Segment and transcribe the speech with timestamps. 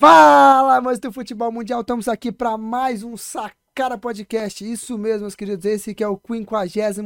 [0.00, 4.64] Fala, amantes do futebol mundial, estamos aqui para mais um Sacara Podcast.
[4.64, 6.96] Isso mesmo, meus queridos, esse que é o 56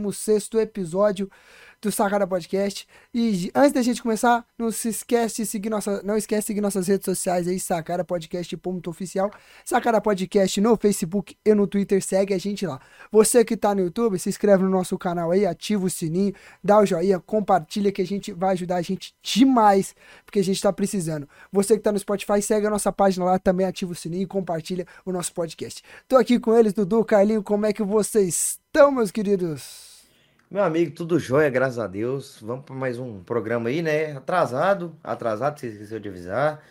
[0.60, 1.28] episódio
[1.84, 2.88] do Sacada Podcast.
[3.12, 6.60] E antes da gente começar, não se esquece de seguir nossa, não esquece de seguir
[6.60, 9.30] nossas redes sociais aí, Sacada Podcast ponto oficial,
[9.64, 12.80] Sacada Podcast no Facebook e no Twitter, segue a gente lá.
[13.12, 16.78] Você que tá no YouTube, se inscreve no nosso canal aí, ativa o sininho, dá
[16.78, 19.94] o joinha, compartilha que a gente vai ajudar a gente demais,
[20.24, 21.28] porque a gente tá precisando.
[21.52, 24.26] Você que tá no Spotify, segue a nossa página lá, também ativa o sininho e
[24.26, 25.82] compartilha o nosso podcast.
[26.08, 29.93] Tô aqui com eles, Dudu, Carlinho, como é que vocês estão, meus queridos?
[30.54, 32.40] Meu amigo, tudo jóia, graças a Deus.
[32.40, 34.16] Vamos para mais um programa aí, né?
[34.16, 36.62] Atrasado, atrasado, você esqueceu de avisar.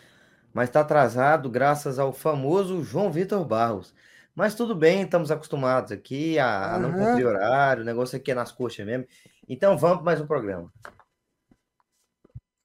[0.53, 3.93] Mas tá atrasado graças ao famoso João Vitor Barros.
[4.33, 8.33] Mas tudo bem, estamos acostumados aqui a, a não cumprir horário, o negócio aqui é
[8.33, 9.05] nas coxas mesmo.
[9.49, 10.71] Então vamos para mais um programa.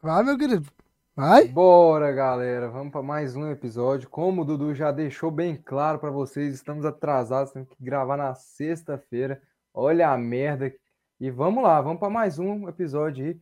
[0.00, 0.70] Vai, meu querido.
[1.16, 1.48] Vai.
[1.48, 2.68] Bora, galera.
[2.68, 4.09] Vamos para mais um episódio.
[4.09, 8.37] Como o Dudu já deixou bem claro para vocês, estamos atrasados, temos que gravar na
[8.37, 9.43] sexta-feira.
[9.74, 10.73] Olha a merda
[11.21, 13.37] e vamos lá, vamos para mais um episódio aí.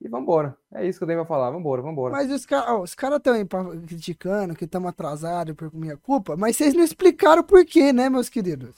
[0.00, 0.56] E vamos embora.
[0.72, 1.46] É isso que eu tenho para falar.
[1.46, 2.12] Vamos embora, vamos embora.
[2.12, 3.46] Mas os caras cara também
[3.86, 8.28] criticando que estamos atrasados por minha culpa, mas vocês não explicaram por quê, né, meus
[8.28, 8.74] queridos?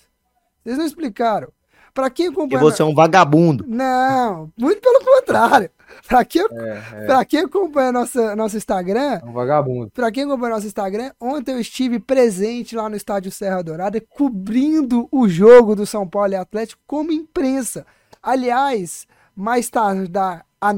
[0.63, 1.49] Vocês não explicaram.
[1.95, 2.61] Para quem acompanha.
[2.61, 3.65] E você é um vagabundo.
[3.69, 5.71] Não, muito pelo contrário.
[6.09, 7.25] Para quem, é, é.
[7.25, 9.21] quem acompanha nossa, nosso Instagram.
[9.23, 9.93] É um vagabundo.
[9.93, 15.09] Para quem acompanha nosso Instagram, ontem eu estive presente lá no estádio Serra Dourada, cobrindo
[15.13, 17.87] o jogo do São Paulo e Atlético como imprensa.
[18.25, 20.11] Aliás, mais tarde,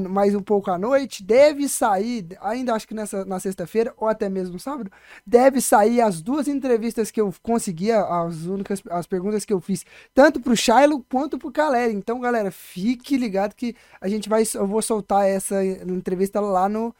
[0.09, 4.27] mais um pouco à noite, deve sair, ainda acho que nessa, na sexta-feira, ou até
[4.27, 4.91] mesmo sábado,
[5.25, 9.85] deve sair as duas entrevistas que eu consegui, as únicas, as perguntas que eu fiz,
[10.13, 11.93] tanto pro Shiloh quanto pro Caleri.
[11.93, 16.93] Então, galera, fique ligado que a gente vai, eu vou soltar essa entrevista lá no,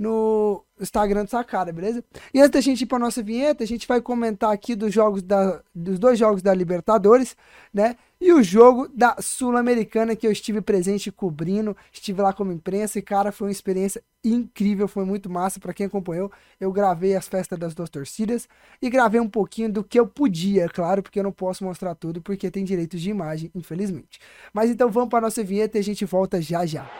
[0.00, 2.02] no Instagram do Sacada, beleza?
[2.32, 5.22] E antes da gente ir para nossa vinheta, a gente vai comentar aqui dos jogos
[5.22, 7.36] da, dos dois jogos da Libertadores,
[7.72, 7.96] né?
[8.18, 13.02] E o jogo da Sul-Americana que eu estive presente cobrindo, estive lá como imprensa e
[13.02, 16.32] cara, foi uma experiência incrível, foi muito massa para quem acompanhou.
[16.58, 18.48] Eu gravei as festas das duas torcidas
[18.80, 22.22] e gravei um pouquinho do que eu podia, claro, porque eu não posso mostrar tudo
[22.22, 24.18] porque tem direitos de imagem, infelizmente.
[24.50, 26.90] Mas então vamos para nossa vinheta e a gente volta já já.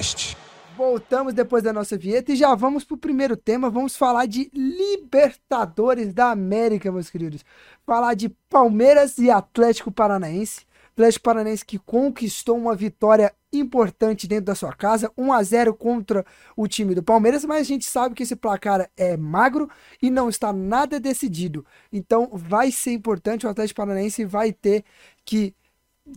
[0.00, 0.36] Podcast.
[0.78, 3.68] Voltamos depois da nossa vinheta e já vamos para o primeiro tema.
[3.68, 7.44] Vamos falar de Libertadores da América, meus queridos.
[7.84, 10.64] Falar de Palmeiras e Atlético Paranaense.
[10.92, 16.24] Atlético Paranaense que conquistou uma vitória importante dentro da sua casa, 1 a 0 contra
[16.56, 19.68] o time do Palmeiras, mas a gente sabe que esse placar é magro
[20.00, 21.64] e não está nada decidido.
[21.92, 24.82] Então vai ser importante, o Atlético Paranaense vai ter
[25.26, 25.54] que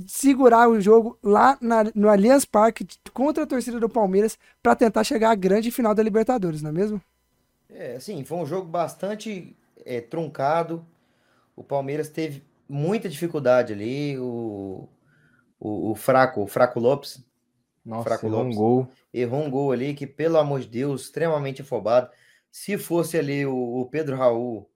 [0.07, 5.03] segurar o jogo lá na, no Allianz Parque contra a torcida do Palmeiras para tentar
[5.03, 7.01] chegar à grande final da Libertadores, não é mesmo?
[7.69, 9.55] É, sim, foi um jogo bastante
[9.85, 10.85] é, truncado.
[11.55, 14.17] O Palmeiras teve muita dificuldade ali.
[14.19, 14.87] O,
[15.59, 17.23] o, o Fraco, o Fraco Lopes.
[17.85, 18.87] Nossa, Fraco errou Lopes, um gol.
[19.13, 22.09] Errou um gol ali que, pelo amor de Deus, extremamente afobado.
[22.51, 24.69] Se fosse ali o, o Pedro Raul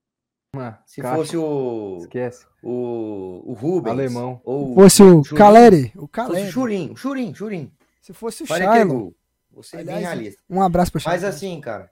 [0.57, 1.15] uma Se caixa.
[1.15, 1.97] fosse o.
[2.01, 2.45] Esquece.
[2.61, 3.91] O, o Rubens.
[3.91, 4.41] Alemão.
[4.43, 5.91] Ou fosse o Caleri.
[5.95, 6.47] O Caleri.
[6.47, 7.71] o Churim, Churim, Churim.
[8.01, 9.13] Se fosse o Shiloh.
[9.51, 10.41] Você é bem realista.
[10.49, 11.89] Um abraço para Mas assim, cara.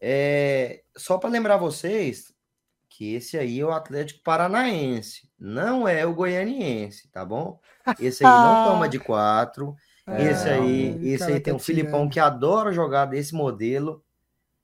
[0.00, 0.82] É...
[0.96, 2.34] Só para lembrar vocês
[2.88, 5.28] que esse aí é o Atlético Paranaense.
[5.38, 7.58] Não é o Goianiense, tá bom?
[7.98, 9.74] Esse aí não toma de quatro.
[10.06, 14.04] É, esse aí, esse aí tem um Filipão que adora jogar desse modelo,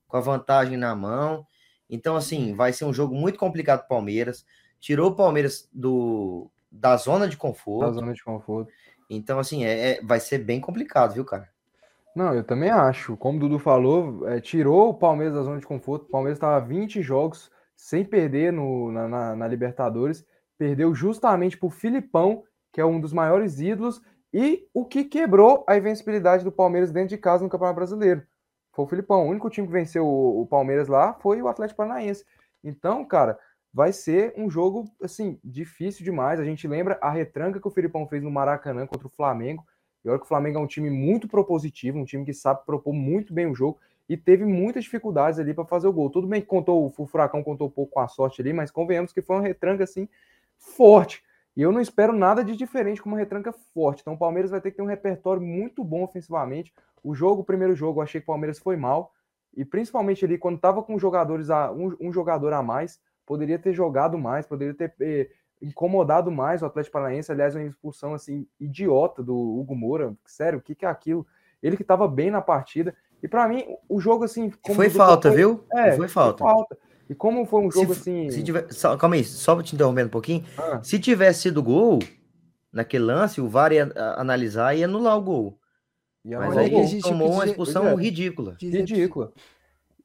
[0.06, 1.44] com a vantagem na mão.
[1.90, 4.46] Então, assim, vai ser um jogo muito complicado para o Palmeiras.
[4.78, 7.86] Tirou o Palmeiras do, da zona de conforto.
[7.86, 8.72] Da zona de conforto.
[9.10, 11.48] Então, assim, é, é vai ser bem complicado, viu, cara?
[12.14, 13.16] Não, eu também acho.
[13.16, 16.04] Como o Dudu falou, é, tirou o Palmeiras da zona de conforto.
[16.04, 20.24] O Palmeiras estava 20 jogos sem perder no, na, na, na Libertadores.
[20.56, 24.00] Perdeu justamente para o Filipão, que é um dos maiores ídolos,
[24.32, 28.22] e o que quebrou a invencibilidade do Palmeiras dentro de casa no Campeonato Brasileiro.
[28.72, 29.26] Foi o Filipão.
[29.26, 32.24] O único time que venceu o, o Palmeiras lá foi o Atlético Paranaense.
[32.62, 33.38] Então, cara,
[33.72, 36.40] vai ser um jogo, assim, difícil demais.
[36.40, 39.64] A gente lembra a retranca que o Filipão fez no Maracanã contra o Flamengo.
[40.04, 42.92] E olha que o Flamengo é um time muito propositivo, um time que sabe propor
[42.92, 43.78] muito bem o jogo
[44.08, 46.10] e teve muitas dificuldades ali para fazer o gol.
[46.10, 49.22] Tudo bem que contou, o Furacão contou pouco com a sorte ali, mas convenhamos que
[49.22, 50.08] foi uma retranca assim
[50.58, 51.22] forte.
[51.60, 54.00] E eu não espero nada de diferente com uma retranca forte.
[54.00, 56.72] Então o Palmeiras vai ter que ter um repertório muito bom ofensivamente.
[57.04, 59.12] O jogo, o primeiro jogo, eu achei que o Palmeiras foi mal.
[59.54, 63.74] E principalmente ali, quando estava com jogadores a, um, um, jogador a mais, poderia ter
[63.74, 65.28] jogado mais, poderia ter eh,
[65.60, 67.30] incomodado mais o Atlético Paranaense.
[67.30, 70.16] Aliás, uma expulsão assim idiota do Hugo Moura.
[70.24, 71.26] Sério, o que, que é aquilo?
[71.62, 72.96] Ele que estava bem na partida.
[73.22, 74.50] E para mim, o jogo assim.
[74.74, 75.62] Foi falta, foi, viu?
[75.74, 76.42] É, foi falta.
[76.42, 76.78] Foi falta.
[77.10, 78.30] E como foi um jogo se, assim.
[78.30, 80.44] Se tiver, só, calma aí, só te interrompendo um pouquinho.
[80.56, 80.80] Ah.
[80.80, 81.98] Se tivesse sido gol,
[82.72, 85.58] naquele lance, o VAR ia analisar e anular o gol.
[86.24, 87.94] E Mas aí gente tomou uma podia- expulsão é.
[87.96, 88.56] ridícula.
[88.62, 89.32] Ridícula.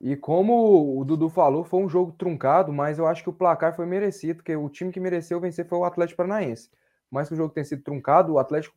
[0.01, 3.75] E como o Dudu falou, foi um jogo truncado, mas eu acho que o placar
[3.75, 6.71] foi merecido, porque o time que mereceu vencer foi o Atlético Paranaense.
[7.11, 8.75] Mas que o jogo tenha sido truncado, o Atlético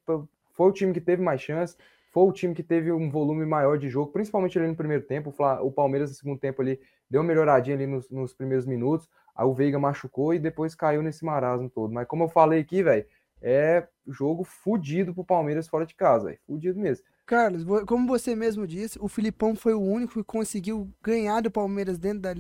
[0.53, 1.75] foi o time que teve mais chance,
[2.13, 5.35] foi o time que teve um volume maior de jogo, principalmente ali no primeiro tempo.
[5.63, 6.79] O Palmeiras no segundo tempo ali
[7.11, 9.09] deu uma melhoradinha ali nos, nos primeiros minutos.
[9.35, 11.93] Aí o Veiga machucou e depois caiu nesse marasmo todo.
[11.93, 13.07] Mas como eu falei aqui, velho,
[13.41, 16.39] é jogo fudido pro Palmeiras fora de casa, velho.
[16.47, 17.05] Fudido mesmo.
[17.25, 21.99] Carlos, como você mesmo disse, o Filipão foi o único que conseguiu ganhar do Palmeiras
[21.99, 22.31] dentro da.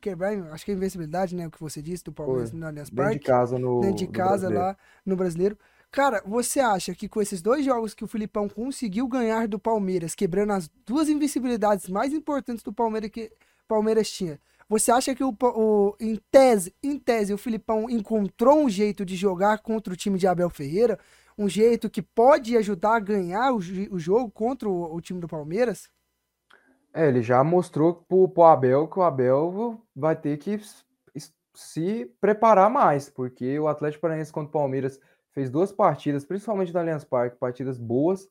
[0.00, 1.48] Quebrar, acho que é a invencibilidade, né?
[1.48, 2.60] O que você disse do Palmeiras Foi.
[2.60, 3.26] no Allianz Dentro de Parque.
[3.26, 3.80] casa no.
[3.80, 4.64] dentro de no casa Brasileiro.
[4.64, 5.58] lá no brasileiro.
[5.90, 10.14] Cara, você acha que com esses dois jogos que o Filipão conseguiu ganhar do Palmeiras,
[10.14, 13.32] quebrando as duas invencibilidades mais importantes do Palmeiras que
[13.68, 18.68] Palmeiras tinha, você acha que o, o- em tese, em tese, o Filipão encontrou um
[18.70, 20.98] jeito de jogar contra o time de Abel Ferreira,
[21.38, 23.58] um jeito que pode ajudar a ganhar o,
[23.90, 25.90] o jogo contra o, o time do Palmeiras?
[26.92, 30.58] É, ele já mostrou pro, pro Abel que o Abel vai ter que
[31.54, 35.00] se preparar mais, porque o Atlético Paranaense contra o Palmeiras
[35.32, 38.28] fez duas partidas, principalmente no Allianz Parque, partidas boas,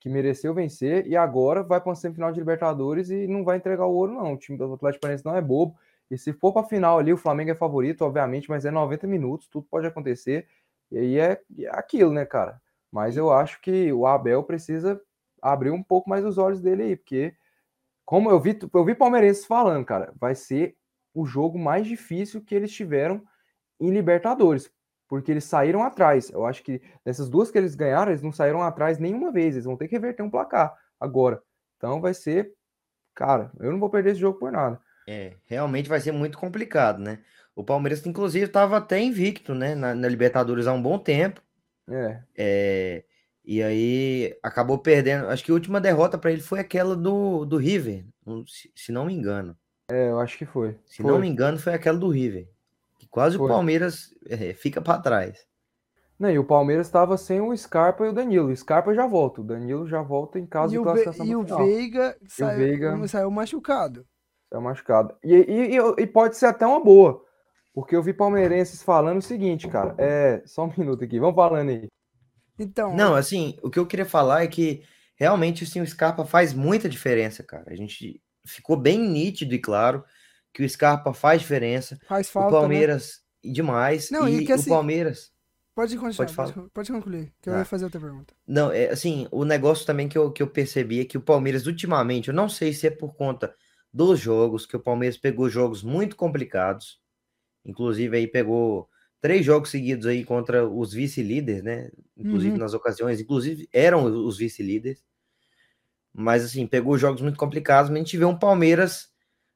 [0.00, 3.86] que mereceu vencer, e agora vai para uma semifinal de Libertadores e não vai entregar
[3.86, 4.34] o ouro, não.
[4.34, 5.76] O time do Atlético Paranaense não é bobo.
[6.10, 9.06] E se for para a final ali, o Flamengo é favorito, obviamente, mas é 90
[9.06, 10.46] minutos, tudo pode acontecer.
[10.90, 12.60] E aí é, é aquilo, né, cara?
[12.90, 15.00] Mas eu acho que o Abel precisa
[15.40, 17.34] abrir um pouco mais os olhos dele aí, porque
[18.04, 20.76] como eu vi, eu vi palmeirenses falando, cara, vai ser
[21.12, 23.22] o jogo mais difícil que eles tiveram
[23.80, 24.70] em Libertadores,
[25.08, 26.30] porque eles saíram atrás.
[26.30, 29.54] Eu acho que dessas duas que eles ganharam, eles não saíram atrás nenhuma vez.
[29.54, 31.42] Eles vão ter que reverter um placar agora.
[31.76, 32.52] Então vai ser,
[33.14, 34.80] cara, eu não vou perder esse jogo por nada.
[35.06, 37.18] É, realmente vai ser muito complicado, né?
[37.54, 39.74] O Palmeiras, inclusive, estava até invicto, né?
[39.74, 41.40] Na, na Libertadores há um bom tempo.
[41.88, 43.04] É, É,
[43.44, 45.28] e aí acabou perdendo.
[45.28, 48.06] Acho que a última derrota para ele foi aquela do, do River,
[48.46, 49.56] se, se não me engano.
[49.90, 50.78] é, eu acho que foi.
[50.86, 51.10] Se Foi.
[51.10, 52.48] não me engano, foi aquela do River.
[53.14, 53.46] Quase Foi.
[53.46, 55.38] o Palmeiras é, fica para trás.
[56.18, 58.48] Não, e o Palmeiras estava sem o Scarpa e o Danilo.
[58.48, 59.40] O Scarpa já volta.
[59.40, 61.44] O Danilo já volta em caso E de o, Ve- classificação e o.
[61.44, 64.04] Veiga saiu, Veiga- saiu machucado.
[64.50, 65.14] Tá machucado.
[65.22, 67.22] E, e, e- e pode ser até uma boa.
[67.72, 69.94] Porque eu vi palmeirenses falando o seguinte, cara.
[69.96, 70.42] É.
[70.44, 71.86] Só um minuto aqui, vamos falando aí.
[72.58, 74.82] Então, Não, assim, o que eu queria falar é que
[75.16, 77.64] realmente assim, o Scarpa faz muita diferença, cara.
[77.68, 80.04] A gente ficou bem nítido e claro
[80.54, 81.98] que o Scarpa faz diferença.
[82.08, 82.60] faz O falta, né?
[82.60, 84.10] Palmeiras, demais.
[84.10, 85.30] Não, e e que o assim- Palmeiras.
[85.74, 86.68] Pode continuar, Pode falar.
[86.72, 87.58] pode concluir, que eu Tá.
[87.58, 88.32] ia fazer outra pergunta.
[88.46, 91.66] Não, é assim, o negócio também que eu, que eu percebi é que o Palmeiras,
[91.66, 93.52] ultimamente, eu não sei se é por conta
[93.92, 97.00] dos jogos, que o Palmeiras pegou jogos muito complicados.
[97.64, 98.88] Inclusive, aí pegou
[99.20, 101.90] três jogos seguidos aí contra os vice-líderes, né?
[102.16, 102.58] Inclusive Uhum.
[102.58, 105.02] nas ocasiões, inclusive eram os vice-líderes.
[106.12, 109.08] Mas assim, pegou jogos muito complicados, mas a gente vê um Palmeiras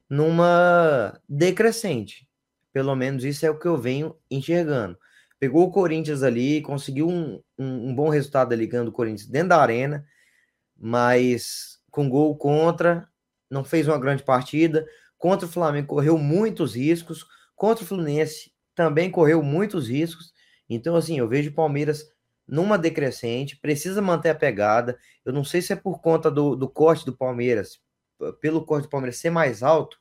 [0.09, 2.29] numa decrescente.
[2.73, 4.99] Pelo menos isso é o que eu venho enxergando.
[5.39, 9.51] Pegou o Corinthians ali, conseguiu um, um, um bom resultado ali ganhando o Corinthians dentro
[9.51, 10.05] da arena,
[10.77, 13.09] mas com gol contra,
[13.51, 14.87] não fez uma grande partida.
[15.17, 20.33] Contra o Flamengo correu muitos riscos, contra o Fluminense também correu muitos riscos.
[20.69, 22.05] Então, assim, eu vejo o Palmeiras
[22.47, 24.99] numa decrescente, precisa manter a pegada.
[25.25, 27.81] Eu não sei se é por conta do, do corte do Palmeiras,
[28.41, 29.99] pelo corte do Palmeiras ser mais alto.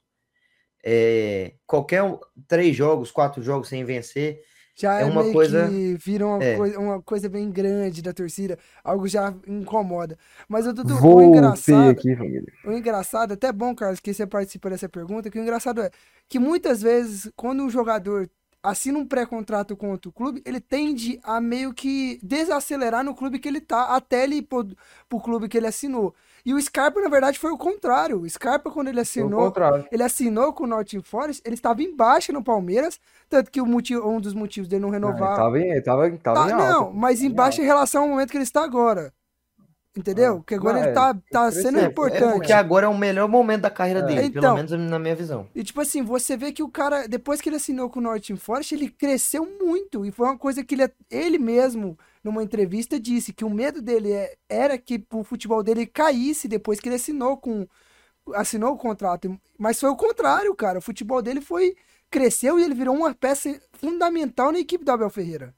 [0.89, 4.41] é, qualquer um- três jogos, quatro jogos sem vencer,
[4.79, 6.55] Já É é, uma coisa- que vira uma, é.
[6.55, 10.15] coisa, uma coisa bem grande da torcida, algo já incomoda.
[10.47, 12.45] Mas o Dudu, o engraçado, aqui, família.
[12.63, 15.89] o engraçado, até bom, Carlos, que você participa dessa pergunta, que o engraçado é
[16.29, 18.29] que muitas vezes, quando um jogador
[18.61, 23.47] assina um pré-contrato com outro clube, ele tende a meio que desacelerar no clube que
[23.47, 24.63] ele tá, até ele ir pro,
[25.09, 26.13] pro clube que ele assinou.
[26.47, 28.21] E o Scarpa, na verdade, foi o contrário.
[28.21, 29.53] O Scarpa, quando ele assinou,
[29.91, 33.65] ele assinou com o Nottingham Forest, ele estava em baixa no Palmeiras, tanto que o
[33.65, 36.49] motivo, um dos motivos dele não Não, ele renovar tava em, ele tava, tava Tá,
[36.49, 36.69] em alta.
[36.71, 39.11] não, mas Tava em baixa em relação ao momento que ele está agora.
[39.95, 40.33] Entendeu?
[40.33, 41.63] Ah, Porque agora não, ele é, tá, tá crescendo.
[41.63, 42.33] sendo É, É importante.
[42.35, 44.03] porque agora é o melhor momento da carreira É.
[44.03, 44.41] dele, Então.
[44.41, 45.47] pelo menos na minha visão.
[45.55, 48.37] E tipo assim, você vê que o cara, depois que ele assinou com o Nottingham
[48.39, 50.05] Forest, ele cresceu muito.
[50.05, 51.97] E foi uma coisa que ele, ele mesmo,
[52.27, 56.79] numa entrevista, disse que o medo dele é- era que o futebol dele caísse depois
[56.79, 57.65] que ele assinou com
[58.35, 59.39] assinou o contrato.
[59.57, 60.79] Mas foi o contrário, cara.
[60.79, 61.75] O futebol dele foi
[62.11, 65.55] cresceu e ele virou uma peça fundamental na equipe do Abel Ferreira.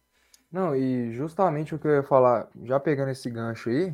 [0.52, 3.94] Não, e justamente o que eu ia falar, já pegando esse gancho aí,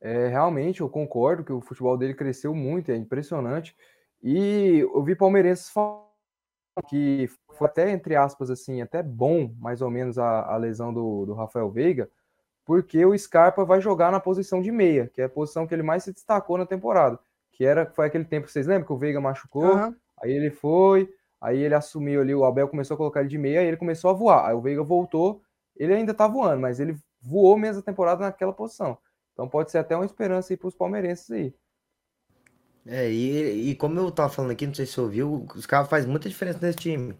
[0.00, 3.74] é, realmente eu concordo que o futebol dele cresceu muito, é impressionante.
[4.22, 6.03] E eu vi palmeirenses falando
[6.82, 11.26] que foi até, entre aspas, assim, até bom, mais ou menos, a, a lesão do,
[11.26, 12.08] do Rafael Veiga,
[12.64, 15.82] porque o Scarpa vai jogar na posição de meia, que é a posição que ele
[15.82, 17.18] mais se destacou na temporada.
[17.52, 19.94] Que era, foi aquele tempo, vocês lembram que o Veiga machucou, uhum.
[20.20, 21.08] aí ele foi,
[21.40, 24.10] aí ele assumiu ali, o Abel começou a colocar ele de meia, aí ele começou
[24.10, 24.48] a voar.
[24.48, 25.42] Aí o Veiga voltou,
[25.76, 28.98] ele ainda tá voando, mas ele voou mesmo a temporada naquela posição.
[29.32, 31.54] Então pode ser até uma esperança aí para os palmeirenses aí.
[32.86, 35.88] É, e, e como eu tava falando aqui, não sei se você ouviu, os caras
[35.88, 37.16] fazem muita diferença nesse time.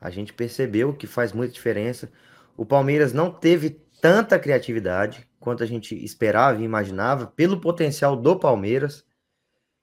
[0.00, 2.10] A gente percebeu que faz muita diferença.
[2.56, 8.38] O Palmeiras não teve tanta criatividade quanto a gente esperava e imaginava, pelo potencial do
[8.38, 9.04] Palmeiras.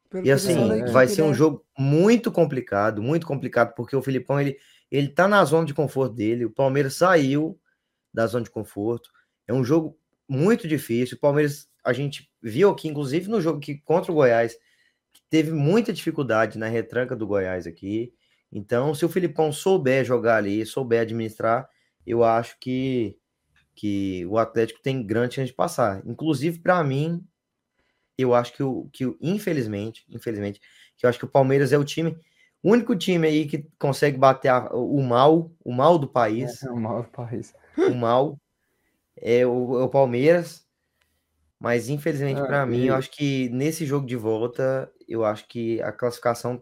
[0.09, 1.33] Pelo e assim, vai ser um né?
[1.33, 4.57] jogo muito complicado, muito complicado, porque o Filipão ele,
[4.91, 7.59] ele tá na zona de conforto dele, o Palmeiras saiu
[8.13, 9.09] da zona de conforto.
[9.47, 11.17] É um jogo muito difícil.
[11.17, 14.57] O Palmeiras, a gente viu aqui, inclusive no jogo que contra o Goiás,
[15.29, 18.13] teve muita dificuldade na retranca do Goiás aqui.
[18.51, 21.67] Então, se o Filipão souber jogar ali, souber administrar,
[22.05, 23.17] eu acho que,
[23.73, 26.01] que o Atlético tem grande chance de passar.
[26.05, 27.25] Inclusive, para mim,
[28.17, 30.61] eu acho que, o, que infelizmente, infelizmente,
[30.95, 32.15] que eu acho que o Palmeiras é o time,
[32.61, 36.63] o único time aí que consegue bater a, o mal, o mal do país.
[36.63, 37.53] É, o mal do país.
[37.77, 38.39] O mal
[39.17, 40.62] é o, é o Palmeiras.
[41.63, 42.65] Mas infelizmente ah, para e...
[42.65, 46.61] mim, eu acho que nesse jogo de volta, eu acho que a classificação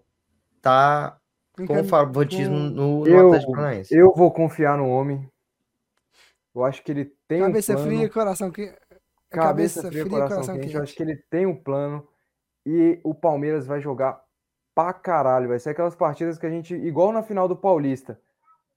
[0.61, 1.17] tá
[1.65, 3.95] com favoritismo no, no eu, Atlético Paranaense.
[3.95, 5.27] Eu vou confiar no homem.
[6.53, 7.89] Eu acho que ele tem cabeça um plano.
[7.89, 8.77] fria, coração que cabeça,
[9.31, 10.65] cabeça fria, fria, coração, coração quente.
[10.65, 10.75] quente.
[10.75, 12.07] Eu acho que ele tem um plano
[12.63, 14.21] e o Palmeiras vai jogar
[14.75, 15.47] pra caralho.
[15.49, 18.21] Vai ser aquelas partidas que a gente igual na final do Paulista.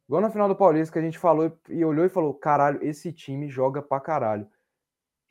[0.09, 3.13] Igual na final do Paulista que a gente falou e olhou e falou: "Caralho, esse
[3.13, 4.49] time joga pra caralho".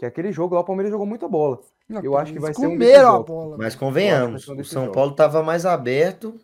[0.03, 1.62] Que aquele jogo lá o Palmeiras jogou muita bola.
[1.88, 2.74] Não, eu acho que vai ser um
[3.07, 3.57] a bola.
[3.57, 6.38] Mas convenhamos, o São Paulo estava mais aberto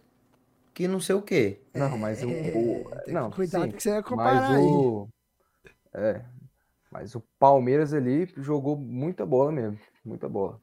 [0.73, 1.59] que não sei o quê.
[1.73, 2.29] Não, mas o.
[2.29, 5.09] o é, não, cuidado sim, que você ia comparar mas o,
[5.93, 6.21] É.
[6.89, 9.77] Mas o Palmeiras ali jogou muita bola mesmo.
[10.05, 10.57] Muita bola.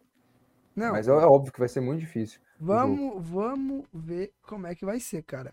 [0.74, 2.40] Não, mas é, é óbvio que vai ser muito difícil.
[2.58, 5.52] Vamos, vamos ver como é que vai ser, cara.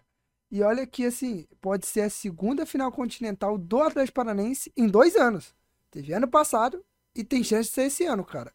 [0.50, 5.17] E olha que, assim, pode ser a segunda final continental do Atlético Paranense em dois
[5.17, 5.53] anos.
[5.91, 6.81] Teve ano passado
[7.15, 8.51] e tem chance de ser esse ano, cara.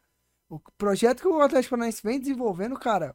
[0.48, 3.14] O projeto que o Atlético Paranaense vem desenvolvendo, cara,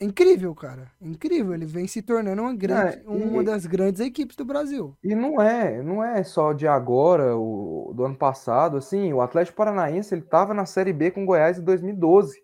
[0.00, 0.90] incrível, cara.
[1.00, 1.54] Incrível.
[1.54, 4.96] Ele vem se tornando uma, grande, é, e, uma das grandes equipes do Brasil.
[5.02, 9.56] E não é, não é só de agora, o, do ano passado, assim, o Atlético
[9.56, 12.42] Paranaense, ele tava na Série B com o Goiás em 2012.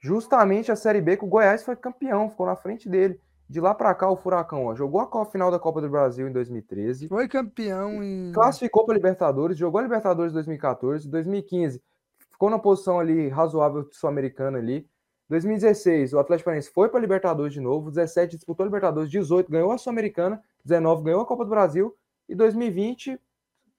[0.00, 3.20] Justamente a Série B que o Goiás foi campeão, ficou na frente dele.
[3.48, 6.32] De lá para cá, o Furacão ó, jogou a final da Copa do Brasil em
[6.32, 7.08] 2013.
[7.08, 8.30] Foi campeão em.
[8.32, 11.82] Classificou para Libertadores, jogou a Libertadores em 2014, 2015.
[12.30, 14.86] Ficou na posição ali razoável sul-americana ali.
[15.30, 19.72] 2016, o Atlético Paranaense foi para Libertadores de novo, 17 disputou a Libertadores, 18 ganhou
[19.72, 21.94] a Sul-Americana, 19 ganhou a Copa do Brasil
[22.28, 23.18] e 2020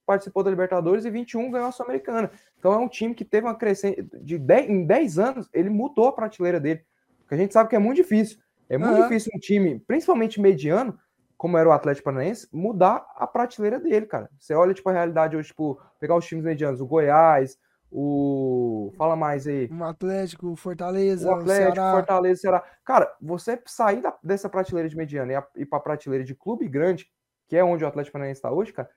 [0.06, 2.30] participou da Libertadores e 21 ganhou a Sul-Americana.
[2.58, 6.08] Então é um time que teve uma crescente de 10, em 10 anos, ele mudou
[6.08, 6.84] a prateleira dele.
[7.20, 8.38] Porque a gente sabe que é muito difícil.
[8.70, 9.02] É muito uhum.
[9.02, 10.96] difícil um time, principalmente mediano,
[11.36, 14.30] como era o Atlético Paranaense, mudar a prateleira dele, cara.
[14.38, 17.58] Você olha tipo a realidade hoje, tipo, pegar os times medianos, o Goiás,
[17.90, 18.92] o.
[18.96, 19.68] Fala mais aí.
[19.72, 21.28] O Atlético, Fortaleza.
[21.28, 21.92] O Atlético, Ceará.
[21.92, 22.64] Fortaleza, Ceará.
[22.84, 27.10] Cara, você sair da, dessa prateleira de mediana e ir para prateleira de clube grande,
[27.48, 28.88] que é onde o Atlético Paranaense está hoje, cara,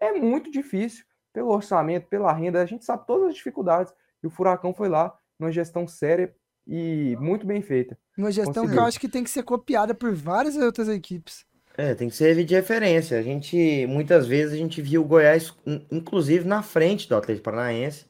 [0.00, 1.04] é muito difícil.
[1.34, 3.92] Pelo orçamento, pela renda, a gente sabe todas as dificuldades.
[4.22, 6.34] E o Furacão foi lá, numa gestão séria
[6.68, 7.98] e muito bem feita.
[8.16, 8.72] Uma gestão Conseguiu.
[8.74, 11.46] que eu acho que tem que ser copiada por várias outras equipes.
[11.76, 13.18] É, tem que servir de referência.
[13.18, 15.54] A gente, muitas vezes, a gente viu o Goiás,
[15.90, 18.04] inclusive, na frente do Atlético Paranaense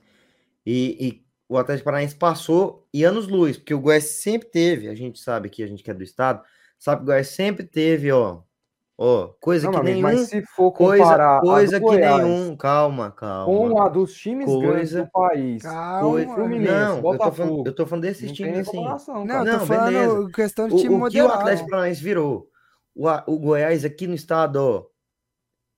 [0.67, 4.95] e, e o Atlético Paranaense passou e anos luz, porque o Goiás sempre teve, a
[4.95, 6.43] gente sabe que a gente que é do estado,
[6.79, 8.43] sabe que o Goiás sempre teve, ó,
[8.99, 13.11] ó, coisa não, que amigo, nenhum, mas se for coisa, coisa que Goiás, nenhum, calma,
[13.13, 13.45] calma.
[13.47, 15.63] Com a dos times coisa, grandes do país.
[15.63, 18.85] Calma, Fluminense, não, eu tô, falando, eu tô falando desses times assim.
[18.85, 20.31] Não, não, eu tô falando beleza.
[20.35, 22.49] questão de time o, o que o Atlético Paranaense virou?
[22.95, 24.85] O, o Goiás aqui no estado, ó,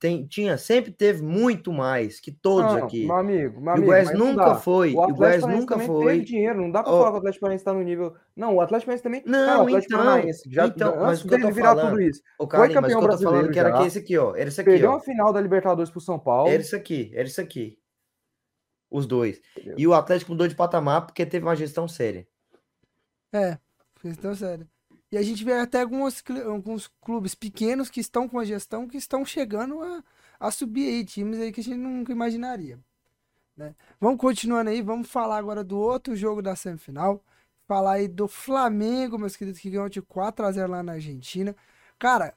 [0.01, 3.05] tem, tinha, sempre teve muito mais que todos não, aqui.
[3.05, 4.95] Meu amigo, meu amigo, o Goiás nunca foi.
[4.95, 6.13] O, o Goiás nunca foi.
[6.13, 6.97] Teve dinheiro, não dá para oh.
[6.97, 8.15] falar que o Atlético Paranaense está no nível.
[8.35, 9.23] Não, o Atlético Paranaense também.
[9.27, 11.89] Não, cara, o Atlético então, Paranaense, já, então, mas o que eu tô virar falando,
[11.91, 12.21] tudo isso.
[12.39, 13.37] O Carlinhos, foi campeão mas brasileiro.
[13.37, 14.35] Falando que era já, esse aqui, ó.
[14.35, 14.69] Era esse aqui.
[14.71, 14.95] Perdeu ó.
[14.95, 16.49] a final da Libertadores pro São Paulo.
[16.49, 17.77] Era isso aqui, era isso aqui.
[18.89, 19.39] Os dois.
[19.55, 19.75] Entendeu?
[19.77, 22.27] E o Atlético mudou de patamar porque teve uma gestão séria.
[23.31, 23.59] É,
[24.03, 24.67] gestão séria.
[25.11, 28.87] E a gente vê até alguns, cl- alguns clubes pequenos que estão com a gestão
[28.87, 30.03] que estão chegando a,
[30.39, 32.79] a subir aí, times aí que a gente nunca imaginaria.
[33.57, 33.75] né?
[33.99, 37.23] Vamos continuando aí, vamos falar agora do outro jogo da semifinal.
[37.67, 41.55] Falar aí do Flamengo, meus queridos, que ganhou de 4 a 0 lá na Argentina.
[41.99, 42.35] Cara,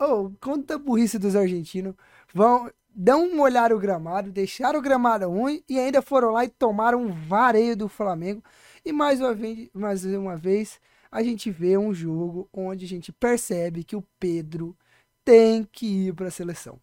[0.00, 0.30] oh,
[0.74, 1.94] a burrice dos argentinos.
[2.32, 6.48] Vão, dão uma olhada o gramado, deixaram o gramado ruim e ainda foram lá e
[6.48, 8.42] tomaram um vareio do Flamengo.
[8.84, 10.80] E mais uma vez, mais uma vez
[11.14, 14.76] a gente vê um jogo onde a gente percebe que o Pedro
[15.24, 16.80] tem que ir para a seleção.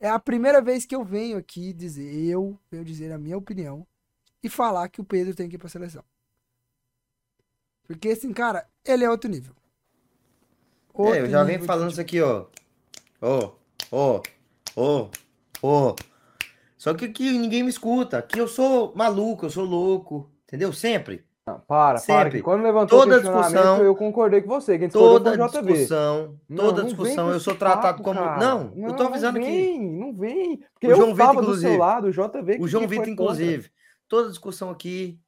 [0.00, 3.86] É a primeira vez que eu venho aqui dizer, eu venho dizer a minha opinião
[4.42, 6.02] e falar que o Pedro tem que ir para a seleção.
[7.86, 9.54] Porque assim, cara, ele é outro nível.
[10.94, 12.46] É, eu Outro já venho falando isso aqui, ó.
[13.20, 13.52] Ó,
[13.92, 14.22] ó,
[14.74, 15.10] ó,
[15.62, 15.96] ó.
[16.78, 18.16] Só que aqui ninguém me escuta.
[18.16, 20.30] Aqui eu sou maluco, eu sou louco.
[20.46, 20.72] Entendeu?
[20.72, 21.27] Sempre.
[21.48, 22.30] Não, para, para, Sempre.
[22.38, 24.78] que quando levantou Toda discussão- eu concordei com você.
[24.78, 28.18] Quem Toda discussão, Não, toda não discussão, eu sou tratado como.
[28.20, 28.38] cara.
[28.38, 29.56] Não, eu tô avisando não aqui.
[29.56, 31.70] vem, Não vem, porque O eu João Vitor, inclusive.
[31.72, 33.70] seu lado, o que O João Vitor, inclusive.
[34.08, 35.18] Toda discussão aqui,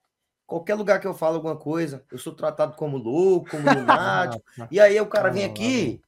[0.47, 4.43] qualquer lugar que eu falo alguma coisa, eu sou tratado como louco, como lunático.
[4.71, 6.01] E aí o cara vem aqui,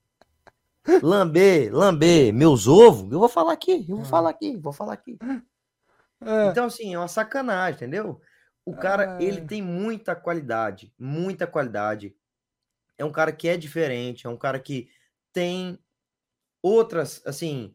[1.03, 4.09] lamber, lamber meus ovos, eu vou falar aqui, eu vou Ah.
[4.09, 5.19] falar aqui, vou falar aqui.
[6.25, 8.21] É, Então, assim, é uma sacanagem, entendeu?
[8.65, 9.47] O cara, ele Ah.
[9.47, 12.17] tem muita qualidade, muita qualidade.
[12.99, 14.89] É um cara que é diferente, é um cara que
[15.33, 15.79] tem
[16.63, 17.75] outras, assim,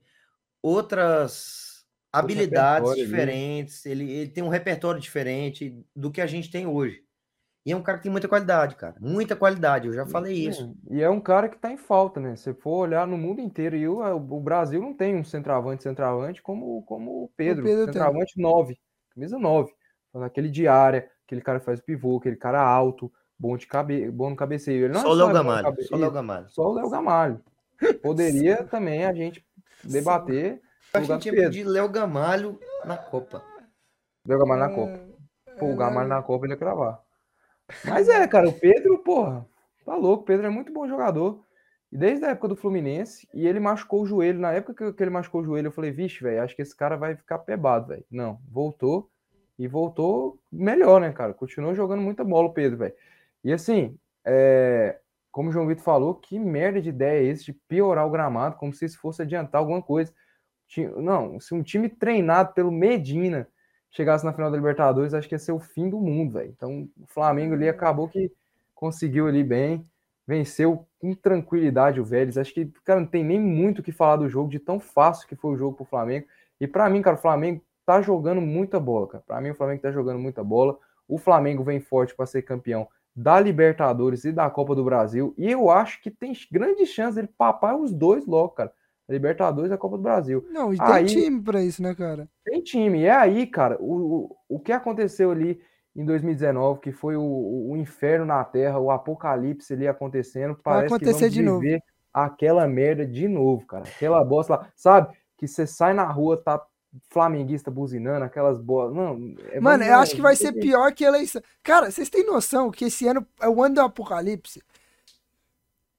[0.61, 3.05] outras habilidades repertório ali.
[3.05, 3.85] diferentes.
[3.85, 7.03] Ele, ele tem um repertório diferente do que a gente tem hoje.
[7.65, 8.95] E é um cara que tem muita qualidade, cara.
[8.99, 10.73] Muita qualidade, eu já falei isso.
[10.89, 12.35] E é um cara que tá em falta, né?
[12.37, 16.41] Se for olhar no mundo inteiro, e o, o Brasil não tem um centroavante, centroavante
[16.41, 17.63] como, como o Pedro.
[17.65, 17.93] Pedro tem.
[17.93, 18.79] centroavante 9,
[19.09, 19.73] camisa 9.
[20.11, 23.67] Falando Aquele de área, aquele cara que faz o pivô, aquele cara alto, bom, de
[23.67, 24.09] cabe...
[24.11, 24.85] bom no cabeceio.
[24.85, 26.49] Ele não Só é o Léo Gamalho, cabe- só o Léo Gamalho.
[26.49, 27.41] Só o Léo Gamalho.
[28.01, 29.45] Poderia também a gente
[29.83, 30.61] debater
[30.93, 31.49] A o lugar gente do tinha Pedro.
[31.49, 33.43] pedido Léo Gamalho na Copa.
[34.27, 34.99] Léo Gamalho na Copa.
[35.59, 36.99] Pô, o Gamalho na Copa ele ia cravar.
[37.85, 39.45] Mas é, cara, o Pedro, porra,
[39.85, 40.23] tá louco.
[40.23, 41.43] O Pedro é muito bom jogador.
[41.91, 44.39] E desde a época do Fluminense, e ele machucou o joelho.
[44.39, 46.75] Na época que- que ele machucou o joelho, eu falei, vixe, velho, acho que esse
[46.75, 48.05] cara vai ficar pebado, velho.
[48.11, 49.09] Não, voltou.
[49.57, 51.33] E voltou melhor, né, cara?
[51.33, 52.93] Continuou jogando muita bola o Pedro, velho.
[53.43, 54.99] E assim, é,
[55.31, 58.57] como o João Vitor falou, que merda de ideia é esse de piorar o gramado,
[58.57, 60.13] como se isso fosse adiantar alguma coisa.
[60.97, 63.47] Não, se um time treinado pelo Medina
[63.89, 66.49] chegasse na final da Libertadores, acho que ia ser o fim do mundo, velho.
[66.49, 68.31] Então, o Flamengo ali acabou que
[68.75, 69.85] conseguiu ali bem,
[70.27, 72.37] venceu com tranquilidade o Vélez.
[72.37, 75.27] Acho que, cara, não tem nem muito o que falar do jogo, de tão fácil
[75.27, 76.27] que foi o jogo pro Flamengo.
[76.59, 79.23] E pra mim, cara, o Flamengo tá jogando muita bola, cara.
[79.25, 80.77] Pra mim, o Flamengo tá jogando muita bola.
[81.07, 85.33] O Flamengo vem forte para ser campeão da Libertadores e da Copa do Brasil.
[85.37, 88.73] E eu acho que tem grande chance dele papar os dois logo, cara.
[89.09, 90.45] A Libertadores e a Copa do Brasil.
[90.51, 92.27] Não, e tem Aí- time pra isso, né, cara?
[92.43, 92.99] Tem time.
[92.99, 95.59] E é aí, cara, o, o, o que aconteceu ali
[95.95, 97.23] em 2019, que foi o,
[97.71, 101.63] o- inferno na Terra, o apocalipse ali acontecendo, Vai parece que acontecer vamos de novo.
[102.13, 103.85] aquela merda de novo, cara.
[103.85, 105.15] Aquela bosta lá, sabe?
[105.37, 106.61] Que você sai na rua, tá
[107.09, 108.93] flamenguista buzinando, aquelas bolas.
[108.93, 111.41] Não, é, Mano, eu acho que vai ser pior que eleição.
[111.63, 114.61] Cara, vocês têm noção que esse ano é o ano do apocalipse?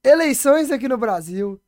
[0.02, 1.60] Eleições aqui no Brasil.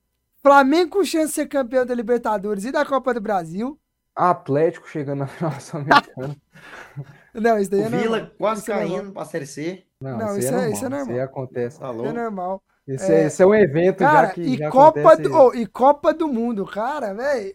[0.43, 3.79] Flamengo com chance de ser campeão da Libertadores e da Copa do Brasil.
[4.15, 6.37] Atlético chegando na final sul-americana.
[7.35, 8.31] Não, isso daí O é Vila normal.
[8.39, 9.85] quase Isso é caindo pra Série C.
[10.01, 11.03] Não, Não, isso, isso é- é isso é normal.
[11.03, 11.79] Isso aí acontece.
[11.79, 12.13] Tá É louco?
[12.13, 12.63] normal.
[12.89, 15.23] Esse é, esse é um evento Cara, já que e já Copa acontece.
[15.23, 17.55] do, oh, e Copa do Mundo, cara, velho.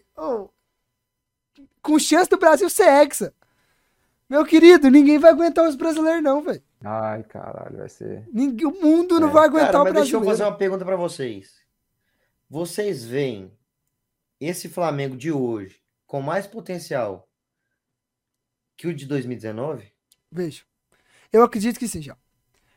[1.86, 3.32] Com chance do Brasil ser hexa.
[4.28, 6.62] Meu querido, ninguém vai aguentar os brasileiros, não, velho.
[6.84, 8.28] Ai, caralho, vai ser.
[8.32, 9.32] Ninguém- O mundo não É.
[9.32, 10.28] vai aguentar Cara, o mas deixa eu brasileiro.
[10.38, 11.54] fazer uma pergunta pra vocês.
[12.50, 13.52] Vocês veem
[14.40, 17.28] esse Flamengo de hoje com mais potencial
[18.76, 19.92] que o de 2019?
[20.30, 20.64] Vejo.
[21.32, 22.16] Eu acredito que sim, já.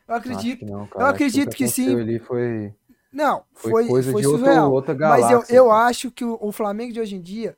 [0.08, 0.58] Eu acredito.
[0.60, 2.00] que não, eu acredito que aconteceu sim.
[2.00, 2.74] Ali foi,
[3.12, 4.72] Não, foi, foi, coisa foi de outro- surreal.
[4.72, 5.54] outra Mas eu, galáxia.
[5.54, 7.56] eu acho que o, o Flamengo de hoje em dia,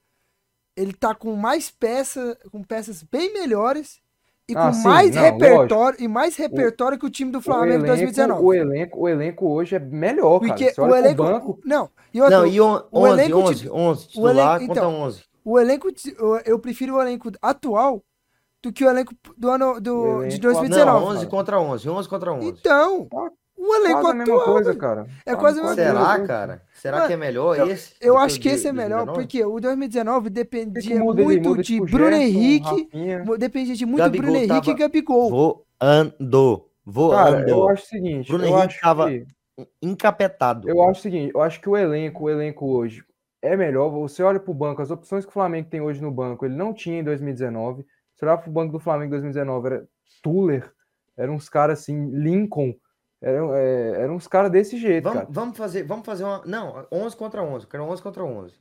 [0.77, 4.01] ele tá com mais peças, com peças bem melhores
[4.49, 7.43] e Ah, com sim, mais não, repertório e mais repertório que o time do O
[7.43, 8.43] Flamengo de elenco, 2019.
[8.45, 10.53] o, elenco, o elenco hoje é melhor, cara.
[10.53, 13.55] Porque Você o elenco, banco, não, e outra, Não, e on- o 11, elenco 11,
[13.63, 15.25] de- 11, o elenco- contra então, 11.
[15.45, 18.03] o elenco eu, eu prefiro o elenco atual
[18.63, 20.69] do que o elenco do ano do, O de elenco 2019.
[20.71, 21.17] Não, cara.
[21.19, 22.49] 11 contra 11, 11 contra 11.
[22.49, 23.31] Então, Tá
[23.69, 25.07] o elenco quase a mesma atual, coisa, cara.
[25.25, 26.27] É quase a mesma Será, coisa.
[26.27, 26.63] cara?
[26.75, 27.95] Será Mano, que é melhor eu- esse?
[28.01, 29.21] Eu acho o que esse é melhor, 2019?
[29.21, 31.23] porque o 2019 Que que dependia muda?
[31.23, 33.25] Muito muda, de tipo, Bruno Gerson, Henrique, Rafinha.
[33.39, 35.31] dependia de muito Gabigol Bruno Henrique tava- e Gabigol.
[35.81, 36.65] Voando.
[36.85, 37.17] Voando.
[37.17, 39.27] Cara, eu acho o seguinte, Bruno eu Henrique acho tava- que
[39.81, 40.69] encapetado.
[40.69, 43.05] Eu acho o seguinte, eu acho que o elenco, o elenco hoje
[43.41, 43.89] é melhor.
[43.91, 46.73] Você olha pro banco, as opções que o Flamengo tem hoje no banco, ele não
[46.73, 47.85] tinha em 2019.
[48.15, 49.85] Você olhar pro banco do Flamengo em 2019, era
[50.23, 50.71] Tuller,
[51.17, 52.75] eram uns caras assim, Lincoln,
[53.23, 55.29] eram, é, eram uns caras desse jeito, Vamos, cara.
[55.31, 56.43] vamos fazer, vamos fazer uma.
[56.45, 57.65] Não, 11 contra 11.
[57.65, 58.55] Eu quero 11 contra 11.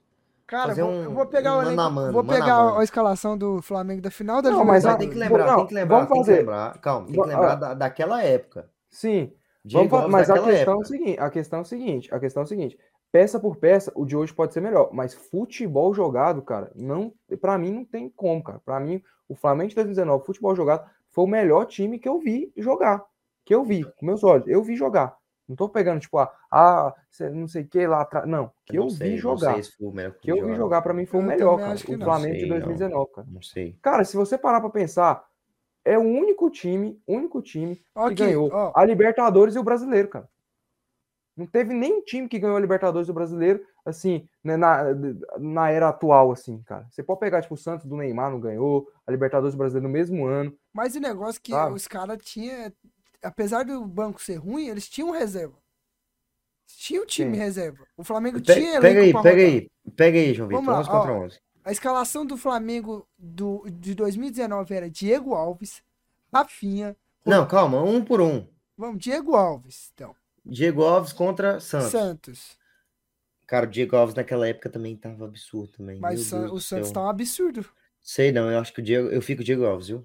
[0.47, 2.41] Cara, vou- um- eu vou pegar um o mano elenco- a mano, vou mano a
[2.41, 2.77] pegar mano.
[2.79, 5.67] a escalação do Flamengo da final da Não, mas Ah, tem que lembrar, não, tem
[5.67, 6.39] que lembrar, vamos tem que fazer.
[6.39, 6.77] lembrar.
[6.79, 7.55] Calma, tem que lembrar ah.
[7.55, 8.69] da, daquela época.
[8.89, 9.31] Sim,
[9.63, 12.41] Diego Vamos mas a questão, é o seguinte, a questão é o seguinte, a questão
[12.41, 12.77] é o seguinte,
[13.11, 17.57] peça por peça, o de hoje pode ser melhor, mas futebol jogado, cara, não, para
[17.57, 18.59] mim não tem como, cara.
[18.65, 22.51] Para mim, o Flamengo de 2019, futebol jogado, foi o melhor time que eu vi
[22.57, 23.03] jogar,
[23.45, 25.15] que eu vi com meus olhos, eu vi jogar.
[25.47, 26.93] Não tô pegando tipo, ah, ah
[27.33, 29.53] não sei o que lá atrás, não, que eu não sei, vi não jogar.
[29.55, 31.51] sei se foi o melhor Que eu vi jogar para mim foi o Eu melhor,
[31.51, 32.05] também cara, acho que o não.
[32.05, 32.55] Flamengo de Sei, não.
[32.59, 33.27] 2019, cara.
[33.29, 33.77] Não sei.
[33.81, 35.25] Cara, se você parar para pensar,
[35.83, 38.71] é o único time, único time que Aqui, ganhou ó.
[38.75, 40.29] a Libertadores e o Brasileiro, cara.
[41.35, 44.83] Não teve nenhum time que ganhou a Libertadores e o Brasileiro, assim, né, na,
[45.39, 46.85] na era atual, assim, cara.
[46.89, 49.87] Você pode pegar, tipo, o Santos do Neymar não ganhou, a Libertadores e o Brasileiro
[49.87, 50.53] no mesmo ano.
[50.73, 51.73] Mas o negócio é que Sabe?
[51.73, 52.71] os caras tinham.
[53.21, 55.55] Apesar do banco ser ruim, eles tinham reserva.
[56.77, 57.39] Tinha o time Sim.
[57.43, 57.85] reserva.
[57.97, 59.69] O Flamengo Pe- tinha elenco pega aí, pega aí.
[59.95, 60.73] Pega aí, João Vamos Vitor.
[60.73, 61.25] lá, 11 contra ó.
[61.25, 61.39] 11.
[61.63, 65.83] A escalação do Flamengo do, de 2019 era Diego Alves,
[66.33, 66.95] Rafinha.
[67.25, 68.47] Não, calma, um por um.
[68.75, 70.15] Vamos, Diego Alves, então.
[70.43, 71.91] Diego Alves contra Santos.
[71.91, 72.57] Santos.
[73.45, 75.99] Cara, o Diego Alves naquela época também tava absurdo também.
[75.99, 76.93] Mas o, San- Santos céu.
[76.93, 77.65] tá um absurdo.
[78.01, 79.09] Sei não, eu acho que o Diego.
[79.09, 80.03] Eu fico o Diego Alves, viu?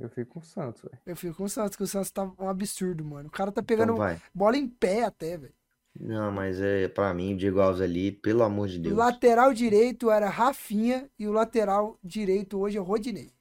[0.00, 0.98] Eu fico com o Santos, velho.
[1.06, 3.28] Eu fico com o Santos, que o Santos tá um absurdo, mano.
[3.28, 4.20] O cara tá Então pegando vai.
[4.34, 5.52] bola em pé até, velho.
[5.98, 8.96] Não, mas é pra mim o Diego Alves ali, pelo amor de O Deus.
[8.96, 13.32] lateral direito era Rafinha e o lateral direito hoje é Rodinei.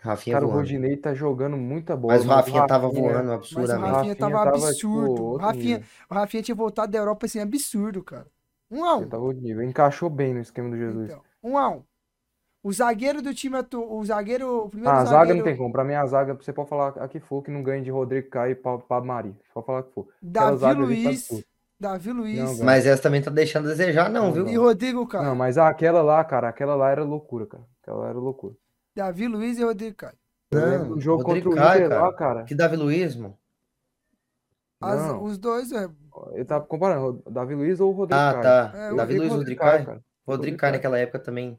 [0.00, 0.60] Rafinha Cara, o voando.
[0.62, 2.14] Rodinei tá jogando muita bola.
[2.14, 3.92] Mas o Rafinha tava Rafinha- voando Mas o absurdamente.
[3.92, 5.22] Rafinha tava tava, tipo, absurdo.
[5.22, 8.26] o, outro Rafinha, o Rafinha tinha voltado da Europa assim, absurdo, cara.
[8.70, 9.08] Um a Ele um.
[9.08, 9.62] tava outro nível.
[9.62, 11.10] Encaixou bem no esquema do Jesus.
[11.10, 11.82] Então, um a um.
[12.62, 13.92] O zagueiro do time atual.
[13.92, 14.66] O zagueiro.
[14.66, 15.38] O primeiro Ah, a zaga zagueiro.
[15.38, 15.72] não tem como.
[15.72, 18.28] Pra mim, a zaga, você pode falar a que for, que não ganha de Rodrigo
[18.30, 19.36] Caio e Pa- Pablo Mari.
[19.52, 20.06] Pode falar a que for.
[20.22, 21.44] Davi ali tá Luiz.
[21.80, 22.58] Davi Luiz.
[22.58, 22.64] Não.
[22.64, 24.48] Mas essa também tá deixando a desejar, não, Não, viu?
[24.48, 25.24] e Rodrigo Caio.
[25.24, 27.64] Não, mas aquela lá, cara, aquela lá era loucura, cara.
[27.82, 28.54] Aquela lá era loucura.
[28.94, 30.14] Davi Luiz e Rodrigo Caio.
[30.52, 32.02] Não, do jogo Rodrigo contra o Caio, Inter cara.
[32.02, 32.44] lá, cara.
[32.44, 33.36] Que Davi Luiz, mano.
[34.80, 35.24] As- Não.
[35.24, 35.88] os dois, é.
[36.34, 38.42] Eu tava comparando, o Davi Luiz ou o Rodrigo Ah, Caio.
[38.42, 38.72] tá.
[38.78, 39.86] É, Davi Luiz, o Rodrigo Caio.
[39.86, 40.04] cara.
[40.26, 41.58] Rodrigo Caio naquela época também.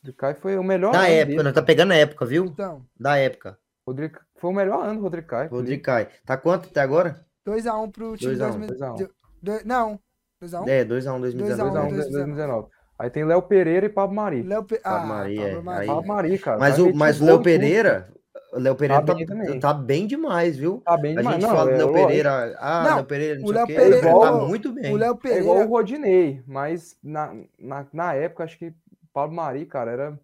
[0.00, 1.42] Rodrigo Caio foi o melhor Na ano época, dele.
[1.42, 2.44] não tá pegando a época, viu?
[2.46, 3.58] Então, Da época.
[3.86, 5.50] Rodrigo, foi o melhor ano do Rodrigo Caio.
[5.50, 6.06] Rodrigo Caio.
[6.24, 7.24] Tá quanto até agora?
[7.46, 8.96] 2x1 pro time 2 a 1, 2000 2 a 1.
[8.96, 9.08] de-
[9.42, 9.98] dois- Não.
[10.42, 10.68] 2x1?
[10.68, 11.48] É, 2x1 2019.
[11.48, 11.96] 2 a 1, 2x1 2019.
[11.96, 12.68] 2019.
[12.98, 14.42] Aí tem Léo Pereira e Pablo Mari.
[14.42, 14.78] Léo Pe...
[14.78, 15.62] Pablo Ah, Mari, Pablo é.
[15.62, 15.80] Mari.
[15.80, 16.58] Aí- Pablo Mari, cara.
[16.58, 17.42] Mas Vai o, mas o Léo.
[17.42, 18.08] Pereira,
[18.52, 19.60] o Léo Pereira Tá tá, bem também.
[19.60, 20.82] tá bem demais, viu?
[20.84, 21.36] Tá bem A demais.
[21.36, 21.92] gente Não, fala do é Léo.
[21.92, 23.74] Pereira, ah, Não, Léo Pereira, não o sei Léo o quê.
[23.74, 24.92] Pereira- tá muito bem.
[24.92, 25.64] O Léo É igual Pereira.
[25.66, 28.74] o Rodinei, mas na, na, na época, acho que
[29.18, 30.20] Pablo Mari, cara, era.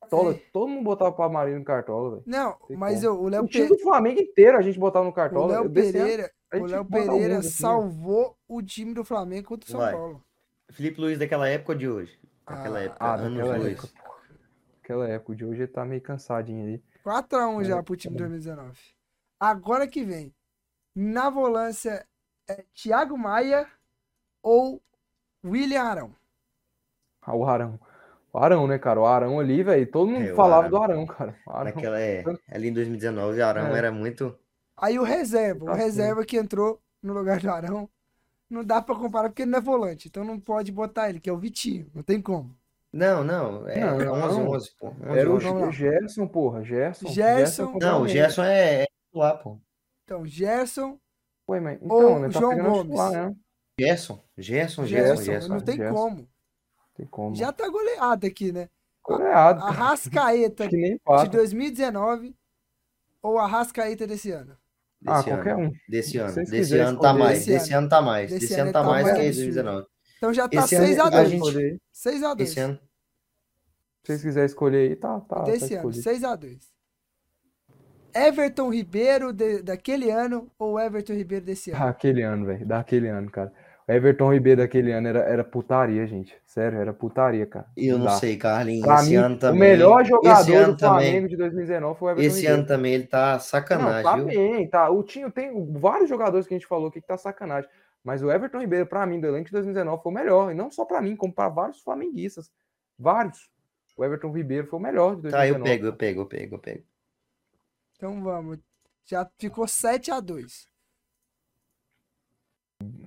[0.00, 0.32] Cartola.
[0.34, 0.42] É.
[0.52, 2.22] Todo mundo botava o Pablo Mari no Cartola, velho.
[2.26, 5.10] Não, Tem mas eu- o Léo O time do Flamengo inteiro a gente botava no
[5.10, 5.52] o Cartola.
[5.60, 9.70] Léo Desse ano, Pereira, o Léo Pereira assim, salvou o time do Flamengo contra o
[9.70, 9.92] São Vai.
[9.94, 10.22] Paulo.
[10.70, 12.18] Felipe Luiz daquela época ou de hoje?
[12.46, 13.72] Daquela Ah, época, Ah, anos daquela dois.
[13.78, 14.02] época.
[15.08, 16.84] época, o de hoje ele tá meio cansadinho ali.
[17.04, 18.28] 4x1 já É, pro time tá bom.
[18.28, 18.78] 2019.
[19.40, 20.34] Agora que vem.
[20.94, 22.06] Na volância
[22.48, 23.66] é Thiago Maia
[24.42, 24.82] ou
[25.44, 26.14] William Arão?
[27.22, 27.78] Ah, o Arão.
[28.32, 29.00] O Arão, né, cara?
[29.00, 29.86] O Arão ali, velho.
[29.90, 30.70] Todo mundo É, falava Arão.
[30.70, 31.36] do Arão, cara.
[31.46, 31.64] Arão.
[31.64, 33.78] Naquela, é, ali em 2019, o Arão É.
[33.78, 34.34] era muito.
[34.76, 37.88] Aí o reserva, o Tá reserva que entrou no lugar do Arão,
[38.48, 41.28] não dá pra comparar porque ele não é volante, então não pode botar ele, que
[41.28, 42.56] é o Vitinho, não tem como.
[42.92, 44.48] Não, não, é Não, 11, não.
[44.50, 44.88] 11, pô.
[44.88, 45.44] 11, Era o 11.
[45.46, 45.70] Vamos lá.
[45.70, 46.62] Gerson, porra.
[46.64, 47.08] Gerson.
[47.08, 47.72] Gerson.
[47.72, 48.08] contra Não, o.
[48.08, 49.58] Gerson é, é lá, pô.
[50.04, 50.98] Então, Gerson,
[51.48, 52.28] Ué, mas, Ou então, né?
[52.30, 52.82] Tá João Gomes.
[52.82, 53.36] titular, né?
[53.80, 55.48] Gerson, Gerson, Gerson, Gerson, Gerson.
[55.54, 55.94] não tem Gerson.
[55.94, 56.28] como.
[56.94, 57.34] Tem como.
[57.34, 58.68] Já tá goleado aqui, né?
[59.04, 59.70] Goleado, cara.
[59.72, 61.28] Arrascaeta Que nem de pata.
[61.30, 62.34] 2019
[63.22, 64.56] ou Arrascaeta desse ano?
[65.06, 65.64] Ah, Desse qualquer ano.
[65.68, 65.72] um.
[65.88, 66.34] Desse ano.
[66.34, 67.38] Desse ano tá mais.
[67.38, 68.30] esse Desse ano tá mais.
[68.30, 69.24] Desse Desse ano ano tá tá mais que absurdo.
[69.34, 69.86] 2019.
[70.18, 71.78] Então já tá Esse ano 6 a a 2 gente- Escolher aí.
[71.92, 72.74] 6 a 2 Esse ano.
[72.74, 76.02] Se vocês quiserem escolher aí, tá, tá, tá Desse ano, escolhido.
[76.02, 76.72] 6 a 2
[78.14, 81.80] Everton Ribeiro de- daquele ano ou Everton Ribeiro desse ano?
[81.84, 82.66] Daquele ano, velho.
[82.66, 83.52] Daquele ano, cara.
[83.94, 86.36] Everton Ribeiro daquele ano era, era putaria, gente.
[86.46, 87.66] Sério, era putaria, cara.
[87.76, 88.84] Eu não sei, Carlinhos.
[88.86, 89.56] Pra Esse mim, ano também.
[89.56, 91.26] o melhor esse jogador ano do Flamengo também.
[91.26, 92.58] de 2019 foi o Everton Esse Ribeiro.
[92.58, 94.24] ano também ele tá Não, sacanagem, tá viu?
[94.26, 94.88] bem, tá.
[94.90, 97.68] O Tinho tem vários jogadores que a gente falou aqui que tá sacanagem.
[98.04, 100.50] Mas o Everton Ribeiro, pra mim, do elenco de 2019 foi o melhor.
[100.50, 102.50] E não só pra mim, como pra vários flamenguistas.
[102.98, 103.50] Vários.
[103.96, 105.30] O Everton Ribeiro foi o melhor de 2019.
[105.30, 106.84] Tá, eu pego, eu pego, eu pego, eu pego.
[107.96, 108.58] Então vamos.
[109.04, 110.66] Já ficou 7 a 2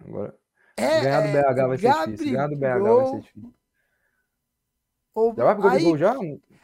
[0.08, 0.34] Agora,
[0.78, 2.32] É, ganhar do é, BH vai ser difícil.
[2.34, 3.54] Ganhar do BH vai ser difícil.
[5.14, 6.16] ou- Já vai pro aí, Gabigol já?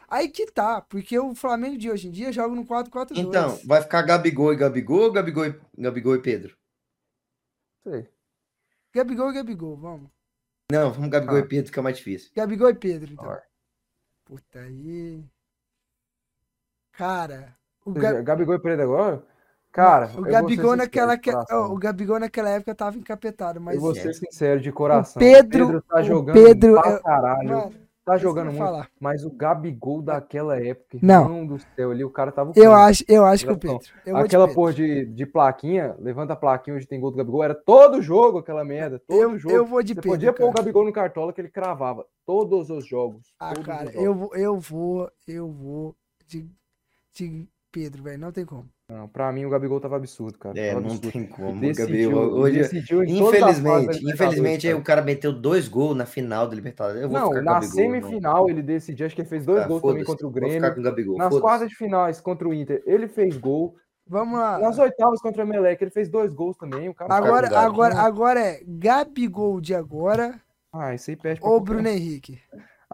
[0.08, 3.18] aí que tá, porque o Flamengo de hoje em dia joga no 4-4-2.
[3.18, 6.56] Então, vai ficar Gabigol e Gabigol ou Gabigol e, Gabigol e Pedro?
[7.82, 8.08] Sei.
[8.94, 10.10] Gabigol e Gabigol, vamos.
[10.70, 11.40] Não, vamos Gabigol Ah.
[11.40, 12.30] e Pedro, que é mais difícil.
[12.36, 13.38] Gabigol e Pedro, então.
[14.24, 15.24] Puta aí.
[16.92, 19.26] Cara, o, Você Ga- já- Gabigol e Pedro agora?
[19.72, 23.92] Cara, o Gabigol naquela, de que- o Gabigol naquela época tava encapetado, mas Eu vou
[23.92, 23.94] É.
[23.94, 25.18] ser sincero de coração.
[25.18, 27.48] Pedro- tá o jogando Pedro pra é- caralho.
[27.48, 28.58] Mano, tá eu jogando muito.
[28.58, 28.88] falar.
[29.00, 31.22] Mas o Gabigol daquela época, Não.
[31.22, 33.78] irmão do céu, ali o cara tava Eu acho, eu acho que o Pedro.
[34.04, 34.54] De Aquela Pedro.
[34.54, 38.38] porra de, de plaquinha, levanta a plaquinha onde tem gol do Gabigol, era todo jogo
[38.40, 39.54] aquela merda, todo eu, jogo.
[39.54, 40.10] eu vou de Você Pedro.
[40.10, 40.64] podia pôr o cara.
[40.64, 43.22] Gabigol no cartola que ele cravava todos os jogos.
[43.40, 44.04] Ah, cara, os jogos.
[44.06, 46.46] eu vou, eu vou, eu vou de,
[47.14, 48.18] de Pedro, velho.
[48.18, 48.68] Não tem como.
[48.92, 50.58] Não, pra mim o Gabigol tava absurdo, cara.
[50.58, 51.12] É, tava não absurdo.
[51.12, 51.58] tem como.
[51.60, 54.78] Decidiu, Gabigol, hoje, decidiu da infelizmente, infelizmente, cara.
[54.78, 57.00] o cara meteu dois gols na final do Libertadores.
[57.02, 59.62] Eu vou Não, ficar com na Gabigol, semifinal ele decidiu, acho que ele fez dois
[59.62, 60.74] Ah, gols também contra o Vou ficar Grêmio.
[60.74, 61.16] com o Gabigol.
[61.16, 63.74] Nas quartas de finais contra o Inter, ele fez gol.
[64.06, 64.58] Vamos lá.
[64.58, 66.88] Nas oitavas contra o Emelec, ele fez dois gols também.
[66.88, 70.38] O cara Agora, agora, agora é Gabigol de agora
[70.72, 71.60] Ah, isso aí perde pra ou.
[71.60, 72.38] Bruno Henrique?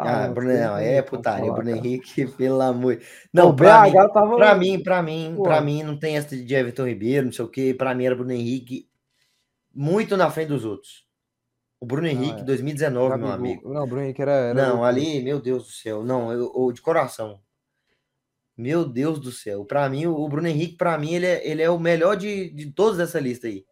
[0.01, 1.47] Ah, não, Bruno, não, é putaria.
[1.47, 1.87] falar, Bruno cara.
[1.87, 2.95] Henrique, pelo amor.
[2.95, 3.01] O
[3.33, 4.37] Não, pra mim, BH tava.
[4.37, 5.43] pra mim, pra mim, Pô.
[5.43, 7.75] pra mim, não tem essa de Everton Ribeiro, não sei o quê.
[7.77, 8.89] Pra mim era Bruno Henrique
[9.75, 11.07] muito na frente dos outros.
[11.81, 12.45] O Bruno Henrique, é.
[12.45, 13.73] 2019, meu Gabigol- amigo.
[13.73, 14.33] Não, o Bruno Henrique era.
[14.33, 16.05] era Não, ali, meu Deus do céu.
[16.05, 17.41] Não, eu, eu- de coração.
[18.57, 19.65] Meu Deus do céu.
[19.65, 22.71] Pra mim, o Bruno Henrique, pra mim, ele é, ele é o melhor de, de
[22.73, 23.65] todos dessa lista aí.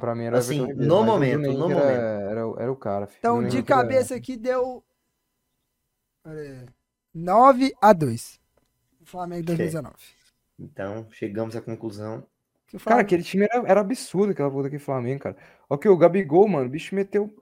[0.00, 1.80] Pra mim era Assim, Ribeiro, no o momento, no era, momento.
[2.30, 3.06] Era, o- era o cara.
[3.06, 3.18] filho.
[3.18, 4.82] Então, de era- cabeça aqui deu.
[7.14, 8.40] 9 a 2
[9.00, 9.94] O Flamengo 2019.
[10.58, 12.26] Então, chegamos à conclusão.
[12.66, 15.36] Que o Cara, aquele time era, era absurdo, aquela puta daquele Flamengo, cara.
[15.68, 17.34] Ok, o Gabigol, mano, o bicho meteu.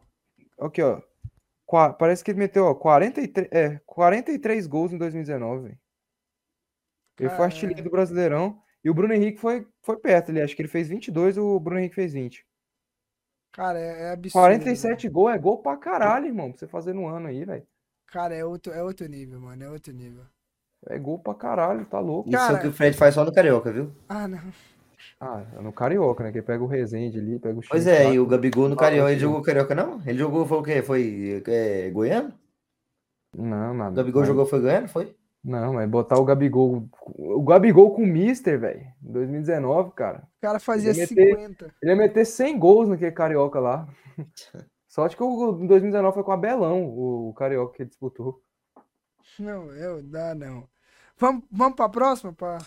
[0.59, 1.01] Aqui, ó.
[1.67, 5.79] Qua- Parece que ele meteu, ó, 43, é, 43 gols em 2019, velho.
[7.19, 8.61] Ele foi artilheiro do Brasileirão.
[8.83, 10.41] E o Bruno Henrique foi, foi perto ali.
[10.41, 12.47] Acho que ele fez 22, o Bruno Henrique fez 20.
[13.53, 14.33] Cara, é, é absurdo.
[14.43, 16.51] 47 gols é gol pra caralho, irmão.
[16.51, 17.67] Pra você fazer no ano aí, velho.
[18.13, 19.63] Cara, é outro, é outro nível, mano.
[19.65, 20.25] É outro nível.
[20.87, 22.29] É gol pra caralho, tá louco.
[22.29, 23.93] Isso é o que o Fred faz só no Carioca, viu?
[24.09, 24.41] Ah, não.
[25.21, 26.33] Ah, é no Carioca, né?
[26.33, 28.15] Que ele pega o Rezende ali, pega o Pois Chico é, lá.
[28.15, 30.01] e o Gabigol no Carioca, ele jogou Carioca, não?
[30.07, 30.83] Ele jogou, foi o quê?
[30.83, 32.33] Foi é, Goiano?
[33.37, 33.93] Não, nada.
[33.93, 34.89] O Gabigol mas- jogou, foi Goiano?
[34.89, 35.15] Foi?
[35.45, 36.87] Não, mas botar o Gabigol.
[37.17, 38.81] O Gabigol com o Mister, velho.
[39.03, 40.19] Em 2019, cara.
[40.39, 41.75] O cara fazia Ele ia ter- 50.
[41.83, 43.87] Ele ia meter 100 gols naquele Carioca lá.
[44.91, 48.43] Sorte que o em 2019 foi com o Abelão, o Carioca que ele disputou.
[49.39, 50.69] Não, eu dá não.
[51.17, 52.33] Vamos, vamos pra próxima?
[52.33, 52.59] Pra...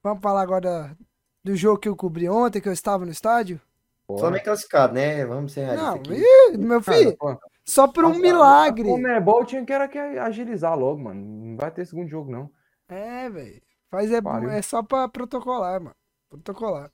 [0.00, 0.96] Vamos falar agora
[1.42, 3.60] do jogo que eu cobri ontem, que eu estava no estádio?
[4.06, 5.26] Flamengo classificado, né?
[5.26, 6.16] Vamos ser realistas Não,
[6.54, 7.16] ih, meu filho,
[7.64, 8.88] só por um a- milagre.
[8.88, 11.20] O Comebol tinha que, era que agilizar logo, mano.
[11.20, 12.48] Não vai ter segundo jogo, não.
[12.88, 13.60] É, velho.
[13.90, 14.50] Faz é, Pariu.
[14.50, 15.96] é só pra protocolar, mano.
[16.28, 16.92] Protocolar.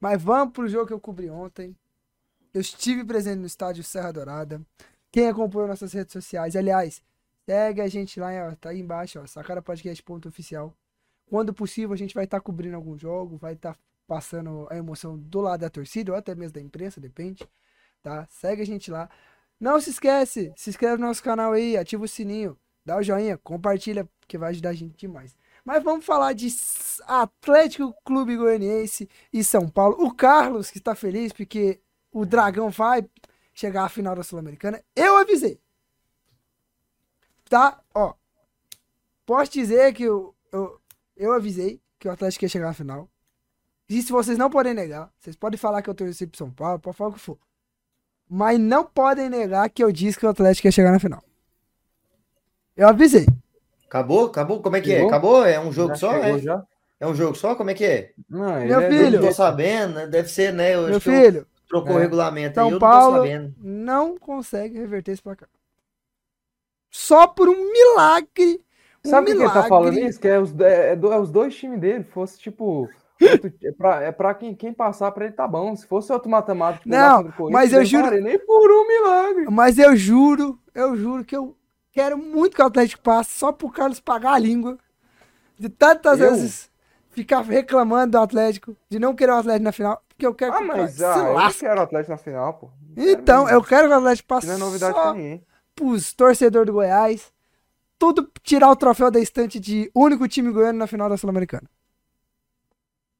[0.00, 1.76] Mas vamos pro jogo que eu cobri ontem.
[2.52, 4.62] Eu estive presente no estádio Serra Dourada.
[5.12, 7.02] Quem acompanhou nossas redes sociais, aliás,
[7.44, 10.74] segue a gente lá, ó, tá aí embaixo, ó, sacarapodcast.oficial.
[11.26, 15.40] Quando possível, a gente vai estar cobrindo algum jogo, vai estar passando a emoção do
[15.40, 17.46] lado da torcida, ou até mesmo da imprensa, depende,
[18.02, 18.26] tá?
[18.30, 19.10] Segue a gente lá.
[19.60, 23.36] Não se esquece, se inscreve no nosso canal aí, ativa o sininho, dá o joinha,
[23.36, 25.36] compartilha, que vai ajudar a gente demais.
[25.64, 26.48] Mas vamos falar de
[27.06, 29.96] Atlético Clube Goianiense e São Paulo.
[30.02, 31.80] O Carlos, que está feliz porque
[32.12, 33.04] o Dragão vai
[33.52, 34.82] chegar à final da Sul-Americana.
[34.94, 35.60] Eu avisei.
[37.48, 37.80] Tá?
[37.94, 38.14] Ó.
[39.26, 40.80] Posso dizer que eu, eu,
[41.16, 43.08] eu avisei que o Atlético ia chegar à final.
[43.88, 46.78] E se vocês não podem negar, vocês podem falar que eu torci pro São Paulo,
[46.78, 47.38] pode falar o que for.
[48.28, 51.22] Mas não podem negar que eu disse que o Atlético ia chegar na final.
[52.76, 53.26] Eu avisei.
[53.86, 54.26] Acabou?
[54.26, 54.60] Acabou?
[54.62, 54.96] Como é que é?
[54.96, 55.08] Chegou?
[55.08, 55.44] Acabou?
[55.46, 56.12] É um jogo Já só?
[56.12, 56.38] É?
[56.38, 56.62] já?
[57.00, 57.54] é um jogo só?
[57.54, 58.12] Como é que é?
[58.28, 59.20] Não, Meu é- Eu filho.
[59.20, 60.06] não tô sabendo, né?
[60.06, 60.74] Deve ser, né?
[60.74, 62.02] Eu Meu eu filho, trocou o É.
[62.02, 63.54] regulamento aí, São eu Paulo não tô sabendo.
[63.58, 65.48] não consegue reverter esse placar.
[66.90, 68.64] Só por um milagre.
[69.04, 70.18] Um Sabe o que ele tá falando isso?
[70.20, 72.04] Que é os, é, é é os dois times dele.
[72.04, 72.88] Fosse tipo.
[73.20, 75.74] outro- é pra, é pra quem, quem passar pra ele tá bom.
[75.76, 76.88] Se fosse outro matemático.
[76.88, 79.46] Não, o mas eu juro- falaria, Nem por um milagre.
[79.50, 81.56] Mas eu juro, eu juro que eu
[81.92, 84.78] quero muito que o Atlético passe só pro Carlos pagar a língua.
[85.58, 86.30] De tantas Eu?
[86.30, 86.70] vezes
[87.10, 90.56] ficar reclamando do Atlético, de não querer o Atlético na final, porque eu quero Ah,
[90.58, 91.60] que o mas Atlético ah, eu lasque.
[91.60, 92.70] quero o Atlético na final, pô.
[92.88, 93.56] Não quero Então, mesmo.
[93.56, 95.46] eu quero que o Atlético passe Não é novidade só pra ninguém.
[95.76, 97.32] pros torcedores do Goiás.
[97.96, 101.68] Tudo tirar o troféu da estante de único time goiano na final da Sul-Americana.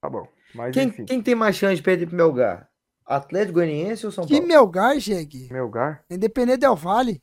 [0.01, 0.27] Tá bom.
[0.55, 1.05] Mas Quem, enfim.
[1.05, 2.69] quem tem mais chance de perder pro Melgar?
[3.07, 4.49] Atlético Goianiense ou São Que Paulo?
[4.49, 5.49] Melgar, Jegue?
[5.53, 6.03] Melgar?
[6.11, 7.23] Independente Del Vale.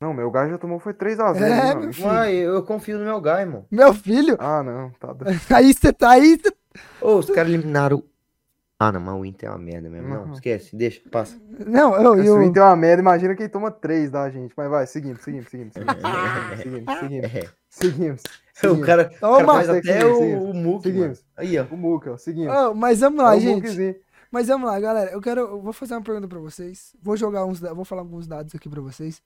[0.00, 1.36] Não, Melgar já tomou foi 3x0.
[1.36, 2.06] É, né, meu filho.
[2.08, 3.66] Uai, eu, confio no meu Gai, irmão.
[3.70, 4.36] Meu filho.
[4.40, 4.90] Ah, não.
[4.98, 5.38] Tá doido.
[5.54, 6.38] Aí você tá aí.
[6.42, 6.56] cê-
[7.02, 8.02] Ô, os caras eliminaram.
[8.82, 10.08] Ah, não, mas o Inter é uma merda mesmo.
[10.08, 10.32] Não, Uhum.
[10.32, 11.38] esquece, deixa, passa.
[11.66, 12.24] Não, eu.
[12.24, 12.42] Se o.
[12.42, 14.54] Inter é uma merda, imagina quem toma 3 da gente.
[14.56, 15.74] Mas vai, seguimos, seguimos, seguimos.
[15.74, 16.00] Seguimos,
[16.62, 17.34] seguimos, seguimos.
[17.34, 17.48] É.
[17.68, 18.22] Seguimos.
[18.64, 19.52] O cara, o cara Toma.
[19.54, 20.80] faz até o, o mano.
[20.82, 21.24] Seguimos.
[21.36, 21.64] Aí, ó.
[21.70, 22.54] O Muca, seguimos.
[22.56, 24.00] Oh, mas vamos lá, É gente.
[24.30, 25.10] Mas vamos lá, galera.
[25.10, 25.40] Eu quero.
[25.42, 26.94] Eu vou fazer uma pergunta pra vocês.
[27.02, 27.60] Vou jogar uns.
[27.60, 29.22] Vou falar alguns dados aqui pra vocês.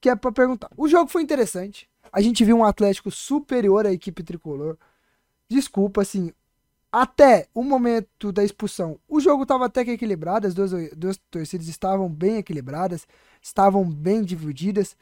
[0.00, 0.70] Que é pra perguntar.
[0.76, 1.86] O jogo foi interessante.
[2.10, 4.78] A gente viu um Atlético superior à equipe tricolor.
[5.50, 6.32] Desculpa, assim.
[6.90, 10.46] Até o momento da expulsão, o jogo tava até que equilibrado.
[10.46, 13.06] As duas, duas torcidas estavam bem equilibradas.
[13.42, 14.96] Estavam bem divididas.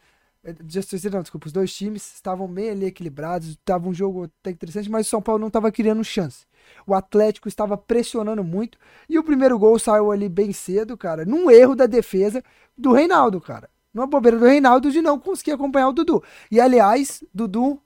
[0.44, 3.56] Eh, As torcidas, não, desculpa, os dois times estavam bem ali equilibrados.
[3.64, 6.44] Tava um jogo até interessante, mas o São Paulo não tava criando chance.
[6.86, 8.78] O Atlético estava pressionando muito.
[9.08, 12.42] E o primeiro gol saiu ali bem cedo, cara, num erro da defesa
[12.76, 13.70] do Reinaldo, cara.
[13.94, 16.22] Numa bobeira do Reinaldo de não conseguir acompanhar o Dudu.
[16.50, 17.80] E aliás, Dudu,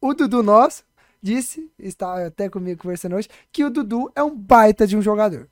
[0.00, 0.84] o Dudu nosso,
[1.22, 5.48] disse, está até comigo conversando hoje, que o Dudu é um baita de um jogador.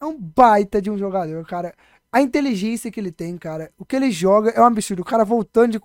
[0.00, 1.74] É um baita de um jogador, cara.
[2.12, 5.02] A inteligência que ele tem, cara, o que ele joga é um absurdo.
[5.02, 5.80] O cara voltando de.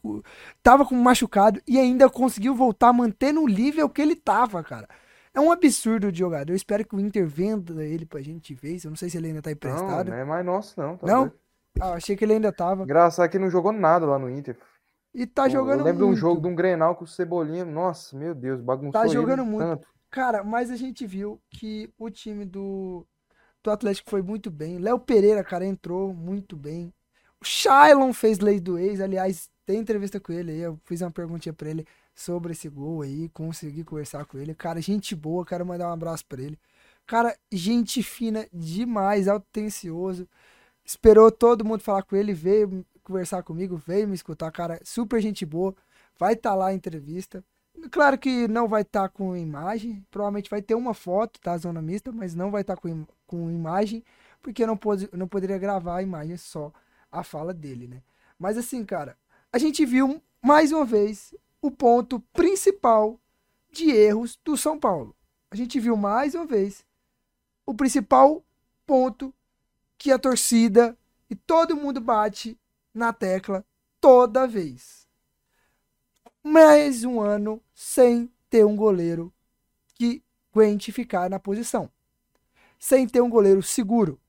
[0.62, 4.88] Tava com machucado e ainda conseguiu voltar mantendo o nível que ele tava, cara.
[5.34, 6.52] É um absurdo de jogador.
[6.52, 8.78] Eu espero que o Inter venda ele pra gente ver.
[8.84, 10.10] Eu não sei se ele ainda tá Não, emprestado.
[10.10, 10.98] não é mais nosso, não.
[10.98, 11.32] Tá Não?
[11.80, 12.84] Ah, achei que ele ainda tava.
[12.84, 14.58] Engraçado que não jogou nada lá no Inter.
[15.13, 16.19] E tá Pô, jogando Eu lembro de um muito.
[16.19, 17.65] jogo de um Grenal com o Cebolinha.
[17.65, 19.60] Nossa, meu Deus, bagunçou Tá jogando muito.
[19.60, 19.88] tanto.
[20.10, 23.06] Cara, mas a gente viu que o time do,
[23.63, 24.78] do Atlético foi muito bem.
[24.78, 26.93] Léo Pereira, cara, entrou muito bem.
[27.41, 29.00] O Shailon fez lei do ex.
[29.02, 30.60] Aliás, tem entrevista com ele aí.
[30.60, 33.30] Eu fiz uma perguntinha pra ele sobre esse gol aí.
[33.30, 34.54] Consegui conversar com ele.
[34.54, 35.45] Cara, gente boa.
[35.45, 36.60] Quero mandar um abraço pra ele.
[37.08, 40.28] Cara, gente fina demais, atencioso.
[40.86, 44.52] Esperou todo mundo falar com ele, veio conversar comigo, veio me escutar.
[44.52, 45.76] Cara, super gente boa.
[46.18, 47.44] Vai estar lá a entrevista.
[47.90, 52.12] Claro que não vai estar com imagem, provavelmente vai ter uma foto da zona mista,
[52.12, 54.04] mas não vai estar com, im- com imagem,
[54.42, 56.72] porque eu não, pode, não poderia gravar a imagem só
[57.12, 58.04] a fala dele, né?
[58.38, 59.18] Mas assim, cara,
[59.52, 63.20] a gente viu mais uma vez o ponto principal
[63.72, 65.16] de erros do São Paulo.
[65.50, 66.86] A gente viu mais uma vez
[67.66, 68.44] o principal
[68.86, 69.34] ponto
[69.98, 70.98] que a torcida
[71.30, 72.58] e todo mundo bate
[72.93, 73.65] na tecla
[73.99, 75.01] toda vez
[76.43, 79.34] mais um ano sem ter um goleiro
[79.93, 81.89] que aguente ficar na posição.
[82.80, 84.19] Sem ter um goleiro seguro.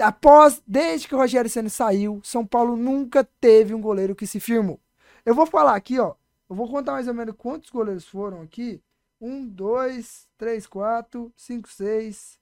[0.00, 4.40] Após, desde que o Rogério Senna saiu, São Paulo nunca teve um goleiro que se
[4.40, 4.80] firmou.
[5.24, 6.14] Eu vou falar aqui, ó.
[6.48, 8.82] Eu vou contar mais ou menos quantos goleiros foram aqui.
[9.20, 12.38] Um, dois, três, quatro, cinco, seis,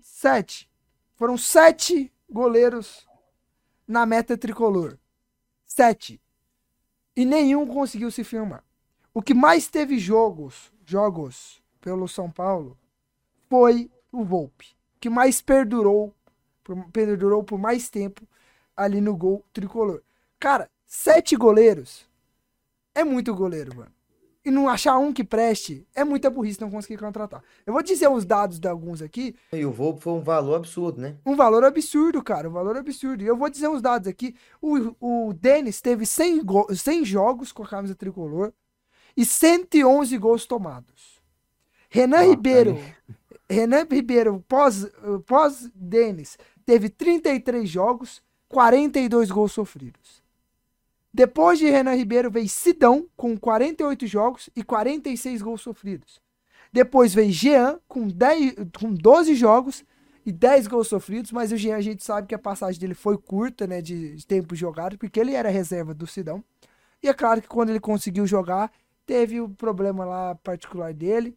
[0.00, 0.70] sete.
[1.14, 3.06] Foram sete goleiros
[3.86, 4.98] na meta tricolor.
[5.64, 6.20] Sete.
[7.14, 8.64] E nenhum conseguiu se firmar.
[9.12, 12.78] O que mais teve jogos, jogos pelo São Paulo
[13.48, 14.74] foi o Volpe.
[14.98, 16.14] Que mais perdurou,
[16.92, 18.26] perdurou por mais tempo
[18.74, 20.02] ali no gol tricolor.
[20.40, 22.08] Cara, sete goleiros
[22.94, 23.92] é muito goleiro, mano.
[24.44, 27.42] E não achar um que preste é muita burrice não conseguir contratar.
[27.64, 31.00] Eu vou dizer os dados de alguns aqui, E o Volpe foi um valor absurdo,
[31.00, 31.16] né?
[31.24, 32.48] um valor absurdo, cara.
[32.48, 33.22] Um valor absurdo.
[33.22, 34.34] E eu vou dizer uns dados aqui.
[34.60, 38.52] O, o Denis teve 100, go- 100 jogos com a camisa tricolor
[39.16, 41.20] e 111 gols tomados.
[41.88, 42.70] Renan Ah, Ribeiro.
[42.76, 42.94] aí.
[43.54, 44.86] Renan Ribeiro, pós,
[45.26, 50.21] pós Denis, teve 33 jogos, 42 gols sofridos.
[51.12, 56.20] Depois de Renan Ribeiro veio Sidão com 48 jogos e 46 gols sofridos.
[56.72, 59.84] Depois veio Jean com, 10, com 12 jogos
[60.24, 63.18] e 10 gols sofridos, mas o Jean a gente sabe que a passagem dele foi
[63.18, 66.42] curta, né, de, de tempo jogado, porque ele era reserva do Sidão.
[67.02, 68.72] E é claro que quando ele conseguiu jogar,
[69.04, 71.36] teve o problema lá particular dele,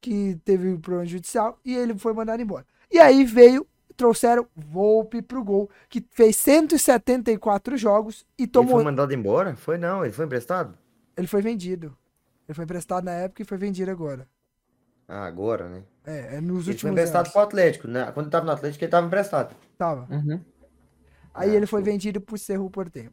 [0.00, 2.66] que teve um problema judicial, e ele foi mandado embora.
[2.90, 3.66] E aí veio,
[4.02, 8.74] trouxeram Volpe pro gol, que fez 174 jogos e Ele tomou.
[8.76, 9.54] foi mandado embora?
[9.54, 10.76] Foi não, ele foi emprestado?
[11.16, 11.96] Ele foi vendido.
[12.48, 14.26] Ele foi emprestado na época e foi vendido agora.
[15.06, 15.84] Ah, agora, né?
[16.04, 17.32] É, é nos Ele foi últimos emprestado anos.
[17.32, 18.10] pro Atlético, né?
[18.12, 19.54] Quando ele tava no Atlético, ele tava emprestado.
[19.78, 20.06] Tava.
[20.10, 20.40] Uhum.
[21.32, 21.84] Aí Ah, ele foi show.
[21.84, 23.12] vendido por Cerro Porteño.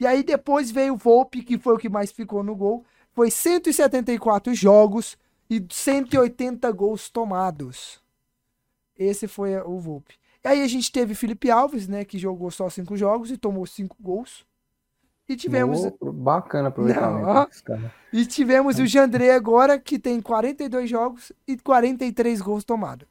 [0.00, 2.84] E aí depois veio o Volpe, que foi o que mais ficou no gol.
[3.12, 5.18] Foi 174 jogos
[5.50, 8.02] e 180 gols tomados.
[8.98, 10.14] Esse foi o Volpe.
[10.44, 13.64] E aí a gente teve Felipe Alves, né, que jogou só cinco jogos e tomou
[13.66, 14.44] cinco gols.
[15.26, 17.24] E tivemos, Ô, bacana aproveitamento.
[17.26, 17.46] Não, ó.
[18.12, 23.08] e tivemos o Jandrei agora, que tem 42 jogos e 43 gols tomados.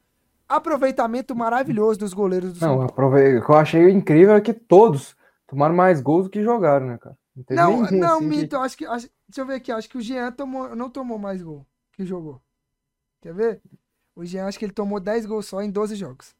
[0.48, 5.16] Aproveitamento maravilhoso dos goleiros do Não, aprove- o que eu achei incrível é que todos
[5.48, 7.18] tomaram mais gols do que jogaram, né, cara?
[7.50, 8.86] Não, ninguém não, assim que- Mito, acho que.
[8.86, 12.04] acho- deixa eu ver aqui, acho que o Jean tomou, não tomou mais gol que
[12.06, 12.40] jogou.
[13.20, 13.60] Quer ver?
[14.16, 16.34] O Jean, acho que ele tomou 10 gols só em 12 jogos.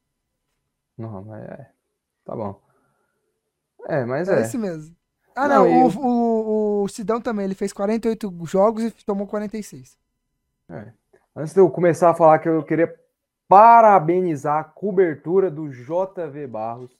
[0.96, 1.70] Não, mas é.
[2.24, 2.60] Tá bom.
[3.86, 4.42] É, mas É, é.
[4.42, 4.94] isso mesmo.
[5.34, 9.98] Ah, Não, não, o, o, o Sidão também, ele fez 48 jogos e tomou 46.
[11.34, 12.94] Antes de eu começar a falar que eu queria
[13.48, 16.96] parabenizar a cobertura do JV Barros.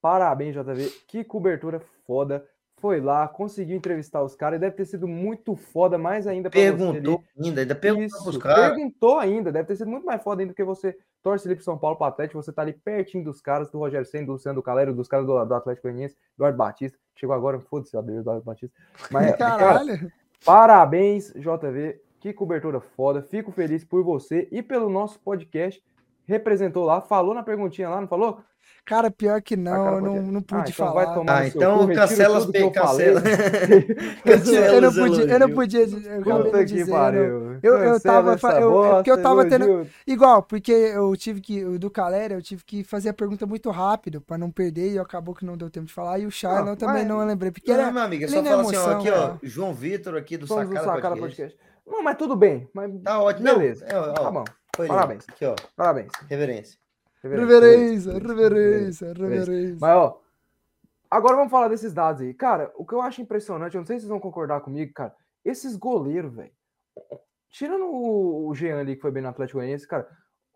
[0.00, 0.88] Parabéns, JV.
[1.06, 2.46] Que cobertura foda.
[2.80, 4.56] Foi lá, conseguiu entrevistar os caras.
[4.56, 6.76] e Deve ter sido muito foda, mais ainda pra você ali.
[6.76, 8.68] Perguntou ainda, ainda perguntou pros caras.
[8.68, 9.52] perguntou ainda.
[9.52, 12.06] Deve ter sido muito mais foda ainda porque você torce ali pro São Paulo, pro
[12.06, 15.08] Atlético, você tá ali pertinho dos caras, do Rogério Senna, do Luciano do Calero, dos
[15.08, 16.96] caras do, do Atlético Goianiense, Eduardo Batista.
[17.16, 18.74] Chegou agora, foda-se, o Eduardo Batista.
[19.10, 20.12] Mas, cara, Caralho.
[20.44, 22.00] Parabéns, JV.
[22.20, 23.22] Que cobertura foda.
[23.22, 25.82] Fico feliz por você e pelo nosso podcast.
[26.28, 28.40] Representou lá, falou na perguntinha lá, não falou?
[28.84, 30.92] Cara, pior que Ah, não, cara, eu não, não Ah, pude então falar.
[31.04, 33.14] vai tomar Ah, então cu, cancela as eu falei.
[34.24, 34.66] cancela.
[34.74, 37.58] Eu não podia, eu não podia, eu Puta não que pariu.
[37.62, 38.70] Eu- eu tava eu- é porque eu
[39.16, 39.86] bosta, tava tendo-.
[40.06, 43.70] Igual, porque eu tive que, o do Calera, eu tive que fazer a pergunta muito
[43.70, 46.18] rápido pra não perder e acabou que não deu tempo de falar.
[46.18, 48.34] E o Charlon Não, também mas- não lembrei, porque Não, era, meu amigo, é ele
[48.34, 49.36] só na falar assim, ó, emoção, aqui, ó.
[49.42, 51.20] João Vitor aqui do Somos do Sacada, Podcast.
[51.20, 51.58] Podcast.
[51.86, 52.68] Não, mas tudo bem.
[52.74, 53.44] Mas Tá ótimo.
[53.44, 53.84] Beleza.
[53.86, 54.44] é, ó, Tá bom.
[54.78, 54.96] Foi lindo.
[54.96, 55.24] Parabéns.
[55.28, 56.12] Aqui, ó, Parabéns.
[56.30, 56.78] reverência.
[57.22, 58.12] reverência, reverência.
[58.12, 59.78] reverência, reverência.
[59.80, 60.20] Mas, ó,
[61.10, 62.32] agora vamos falar desses dados aí.
[62.32, 65.14] Cara, o que eu acho impressionante, eu não sei se vocês vão concordar comigo, cara,
[65.44, 66.52] esses goleiros, velho.
[67.50, 70.06] Tirando o o Jean ali, que foi bem no Atlético Goianiense, cara,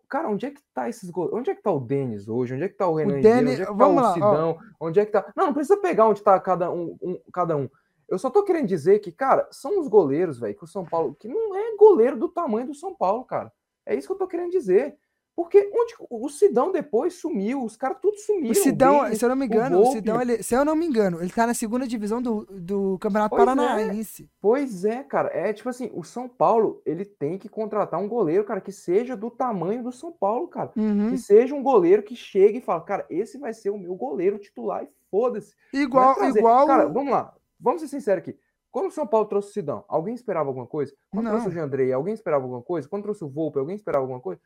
[0.09, 1.39] cara, onde é que tá esses goleiros?
[1.39, 2.53] Onde é que tá o Denis hoje?
[2.53, 3.37] Onde é que tá o Renan Ribeiro?
[3.37, 4.13] Denis- Onde é que tá vamos o lá, ó.
[4.13, 4.57] Sidão?
[4.79, 5.33] Onde é que tá...
[5.35, 7.67] Não, não precisa pegar onde tá cada um, um- cada um.
[8.07, 11.15] Eu só tô querendo dizer que, cara, são os goleiros, velho, que o São Paulo,
[11.15, 13.51] que não é goleiro do tamanho do São Paulo, cara.
[13.85, 14.97] É isso que eu tô querendo dizer.
[15.35, 18.51] Porque onde o Sidão depois sumiu, os caras tudo sumiram.
[18.51, 19.97] O Sidão, se eu não me o engano, o Volpe.
[19.97, 23.35] Sidão, ele, se eu não me engano, ele tá na segunda divisão do, do Campeonato
[23.35, 23.45] Pois é.
[23.45, 24.29] Paranaense.
[24.39, 25.29] Pois é, cara.
[25.33, 29.17] É tipo assim, o São Paulo, ele tem que contratar um goleiro, cara, que seja
[29.17, 30.71] do tamanho do São Paulo, cara.
[30.75, 31.09] Uhum.
[31.09, 34.37] Que seja um goleiro que chegue e fale, cara, esse vai ser o meu goleiro
[34.37, 35.55] titular e foda-se.
[35.73, 36.67] É Igual, trazer- igual.
[36.67, 37.33] Cara, vamos lá.
[37.59, 38.37] Vamos ser sinceros aqui.
[38.73, 40.91] Quando o São Paulo trouxe o Sidão, alguém esperava alguma coisa?
[41.11, 41.31] Quando Não.
[41.33, 42.89] trouxe o Jandrei, alguém esperava alguma coisa?
[42.89, 44.41] Quando trouxe o Volpe, alguém esperava alguma coisa?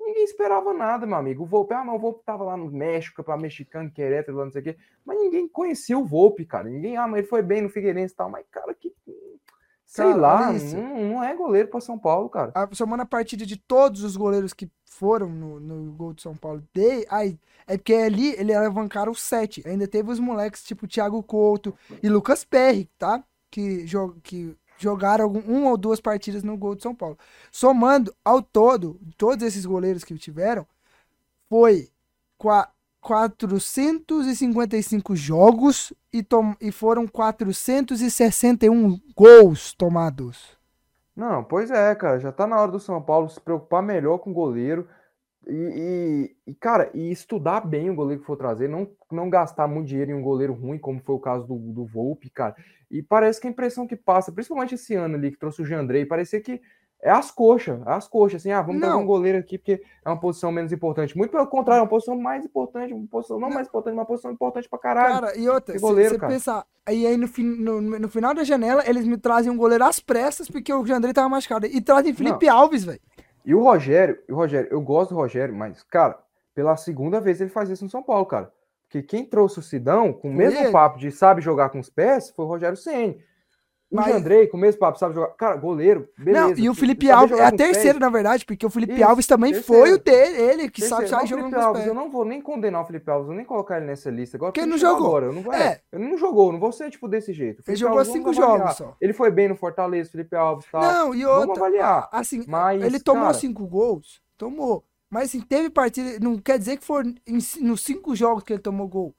[0.00, 1.42] Ninguém esperava nada, meu amigo.
[1.42, 4.50] O Volpe, ah, mas o Volpe tava lá no México, para mexicano, Querétaro, lá não
[4.50, 4.78] sei o quê.
[5.04, 6.70] Mas ninguém conhecia o Volpe, cara.
[6.70, 8.30] Ninguém, ah, mas ele foi bem no Figueirense e tal.
[8.30, 8.94] Mas, cara, que.
[9.84, 12.50] Sei Cara, lá, não, não é goleiro para São Paulo, cara.
[12.54, 16.34] a, somando a partida de todos os goleiros que foram no, no gol do São
[16.34, 19.62] Paulo, de, aí, é porque ali ele alavancaram sete.
[19.66, 23.22] Ainda teve os moleques tipo Thiago Couto e Lucas Perry, tá?
[23.56, 27.16] Que, jo que jogaram uma ou duas partidas no gol do São Paulo.
[27.50, 30.66] Somando ao todo, todos esses goleiros que tiveram,
[31.48, 31.88] foi
[32.36, 32.68] qua-
[33.00, 40.54] 455 jogos e, tom e foram 461 gols tomados.
[41.16, 42.20] Não, pois é, cara.
[42.20, 44.86] Já tá na hora do São Paulo se preocupar melhor com o goleiro.
[45.48, 45.52] E,
[46.46, 49.86] e- e, cara, e estudar bem o goleiro que for trazer, não, não gastar muito
[49.88, 52.56] dinheiro em um goleiro ruim, como foi o caso do, do Volpe, cara.
[52.90, 56.04] E parece que a impressão que passa, principalmente esse ano ali que trouxe o Jandrei,
[56.04, 56.60] parecia que
[57.02, 59.02] é as coxas, é as coxas, assim, ah, vamos trazer Não.
[59.02, 61.16] um goleiro aqui porque é uma posição menos importante.
[61.16, 63.54] Muito pelo contrário, é uma posição mais importante, uma posição não, Não.
[63.54, 65.14] mais importante, uma posição importante pra caralho.
[65.20, 67.28] Cara, e outra, você pensar, aí, aí no,
[67.80, 71.12] no, no final da janela, eles me trazem um goleiro às pressas, porque o Jandrei
[71.12, 71.66] tava machucado.
[71.66, 73.00] E trazem Felipe Alves, velho.
[73.46, 76.18] E o Rogério, o Rogério, eu gosto do Rogério, mas, cara,
[76.52, 78.52] pela segunda vez ele faz isso no São Paulo, cara.
[78.82, 80.72] Porque quem trouxe o Sidão, com o mesmo ele.
[80.72, 83.22] papo de sabe jogar com os pés, foi o Rogério Ceni.
[83.88, 85.28] O Mas- Jandrei, com o mesmo papo, sabe jogar.
[85.36, 86.48] Cara, goleiro, beleza.
[86.48, 89.26] Não, e o Felipe Alves, é jogar terceira, na verdade, porque o Felipe Isso, Alves
[89.28, 89.80] também terceira.
[89.82, 91.08] foi o dele, ele que sabe terceiro.
[91.08, 91.88] sair Não, jogando Felipe Alves, pés.
[91.88, 94.36] eu não vou nem condenar o Felipe Alves, eu nem colocar ele nessa lista.
[94.36, 95.06] Agora, Porque ele não jogou.
[95.06, 95.62] Agora, eu não vou, É.
[95.64, 97.62] é, ele não jogou, não vou ser tipo desse jeito.
[97.64, 98.96] Ele jogou Alves, cinco vamos jogos só.
[99.00, 100.82] Ele foi bem no Fortaleza, Felipe Alves, tal.
[100.82, 102.08] Não, e Vamos outra, avaliar.
[102.10, 104.84] assim, Mas, ele tomou cara, cinco gols, tomou.
[105.08, 107.14] Mas assim, teve partida, não quer dizer que foram
[107.60, 109.14] nos cinco jogos que ele tomou gol.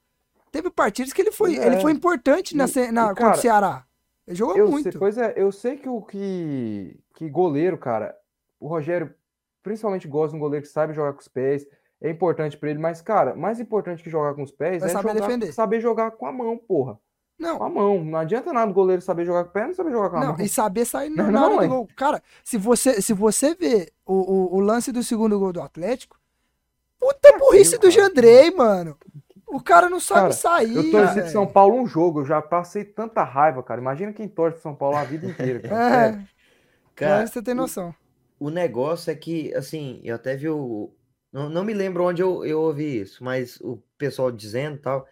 [0.52, 1.80] Teve partidas que ele foi, Pois ele é.
[1.80, 3.84] foi importante na, na, e, contra cara, o Ceará.
[4.28, 4.90] Ele jogou Eu muito.
[4.90, 8.14] sei, pois é, eu sei que o que, que goleiro, cara,
[8.60, 9.12] o Rogério
[9.62, 11.66] principalmente gosta de um goleiro que sabe jogar com os pés,
[12.00, 14.92] é importante pra ele, mas, cara, mais importante que jogar com os pés Vai é
[14.92, 15.52] saber jogar- defender.
[15.52, 16.94] saber jogar com a mão, porra.
[16.94, 17.00] Com
[17.44, 18.04] Não, a mão.
[18.04, 20.20] Não adianta nada o goleiro saber jogar com o pé, não saber jogar com a
[20.20, 20.40] não, mão.
[20.40, 21.66] e saber sair na, Não, na não, do é.
[21.66, 21.88] gol.
[21.96, 26.18] Cara, se você, se você ver o, o, o lance do segundo gol do Atlético,
[26.98, 27.90] puta burrice do.
[27.90, 28.96] Jandrei, mano.
[29.48, 30.76] O cara não sabe Cara, sair.
[30.76, 31.32] Eu torci pro velho.
[31.32, 33.80] São Paulo um jogo, eu já passei tanta raiva, cara.
[33.80, 36.28] Imagina quem torce pro São Paulo a vida inteira, cara.
[36.28, 36.38] É.
[36.94, 37.94] Cara, você tem noção.
[38.40, 40.92] o negócio é que, assim, eu até vi o.
[41.32, 45.06] Não, não me lembro onde eu, eu ouvi isso, mas o pessoal dizendo tal,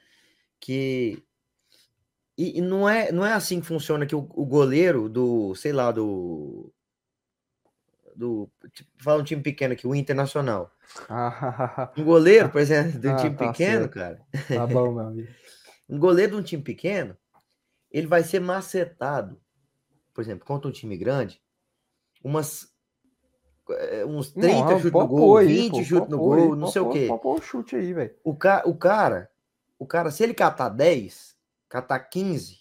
[0.61, 1.23] que.
[2.37, 5.73] E, e não, é, não é assim que funciona que o, o goleiro do, sei
[5.73, 6.73] lá, do.
[8.17, 8.51] Do.
[8.73, 10.71] tipo, Fala um time pequeno aqui, o Internacional.
[11.09, 13.93] Ah, Um goleiro, por exemplo, de um Ah, time tá pequeno, certo.
[13.95, 14.21] cara.
[14.49, 15.29] tá bom, meu amigo.
[15.89, 17.17] Um goleiro de um time pequeno,
[17.93, 19.41] ele vai ser macetado,
[20.13, 21.41] por exemplo, contra um time grande,
[22.25, 22.69] umas.
[23.71, 26.67] eh, Uns 30 Não, chutes no gol, aí, 20 pô, no pôr aí, gol, não
[26.67, 27.07] sei o pôr- quê.
[27.23, 28.15] Pôr o chute aí, velho.
[28.25, 29.31] O, ca o cara,
[29.79, 31.37] o cara, se ele catar 10,
[31.69, 32.59] catar 15,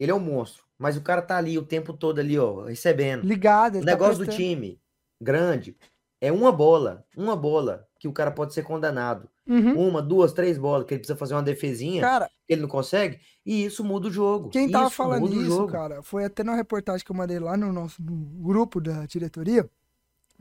[0.00, 0.64] ele é um monstro.
[0.78, 3.22] Mas o cara tá ali o tempo todo ali, ó, recebendo.
[3.24, 4.81] Ligado, O ele tá negócio do prestando- time
[5.22, 5.76] grande
[6.20, 9.28] é uma bola, uma bola que o cara pode ser condenado.
[9.46, 9.88] Uhum.
[9.88, 13.18] Uma, duas, três bolas que ele precisa fazer uma defesinha, Cara, que ele não consegue,
[13.44, 14.50] e isso muda o jogo.
[14.50, 17.40] quem tava Isso falando muda o isso, cara, foi até na reportagem que eu mandei
[17.40, 19.68] lá no nosso no grupo da diretoria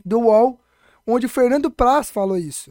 [0.05, 0.59] do UOL,
[1.05, 2.69] onde o Fernando Praz falou isso.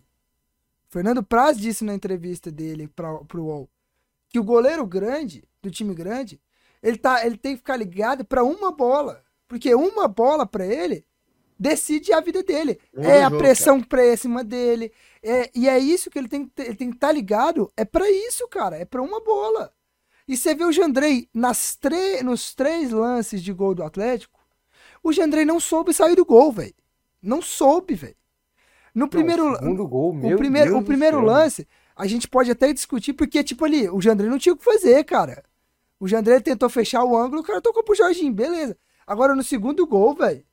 [0.89, 3.69] O Fernando Praz disse na entrevista dele para pro UOL
[4.29, 6.41] que o goleiro grande, do time grande,
[6.81, 9.23] ele, tá, ele tem que ficar ligado para uma bola.
[9.49, 11.05] Porque uma bola para ele
[11.61, 12.81] decide a vida dele.
[12.97, 14.91] É a pressão pra cima dele.
[15.23, 17.71] É, e é isso que ele tem, ele tem que estar ligado.
[17.77, 18.79] É pra isso, cara.
[18.79, 19.71] É pra uma bola.
[20.27, 24.41] E você vê o Jandrei nas tre nos três lances de gol do Atlético.
[25.03, 26.75] O Jandrei não soube sair do gol, velho.
[27.23, 28.17] Não soube, velho.
[28.95, 32.27] No primeiro, Não, o segundo gol, meu o primeiro, Deus o primeiro lance, a gente
[32.27, 35.45] pode até discutir, porque, tipo, ali, o Jandrei não tinha o que fazer, cara.
[35.99, 38.77] O Jandrei tentou fechar o ângulo, o cara tocou pro Jorginho, beleza.
[39.07, 40.45] Agora, no segundo gol, velho.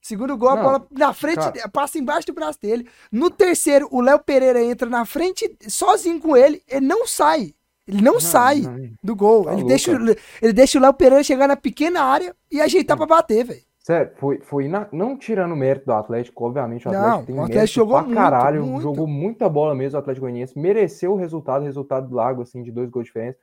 [0.00, 1.68] Segundo gol, a Não, bola na frente, cara.
[1.68, 2.88] passa embaixo do braço dele.
[3.12, 7.54] No terceiro, o Léo Pereira entra na frente, sozinho com ele, ele não sai.
[7.86, 8.90] Ele não, Não, sai não.
[9.02, 9.44] do gol.
[9.44, 10.16] Tá ele, louco, deixa, cara.
[10.40, 13.60] ele deixa o Léo Pereira chegar na pequena área e ajeitar pra bater, velho.
[13.78, 17.34] Sério, foi, foi na- não tirando o mérito do Atlético, obviamente o Não, Atlético tem
[17.34, 18.82] o Atlético mérito jogou pra muito, caralho, muito.
[18.82, 22.70] jogou muita bola mesmo o Atlético Goianiense, mereceu o resultado, resultado do Lago, assim, de
[22.70, 23.38] dois gols de diferença,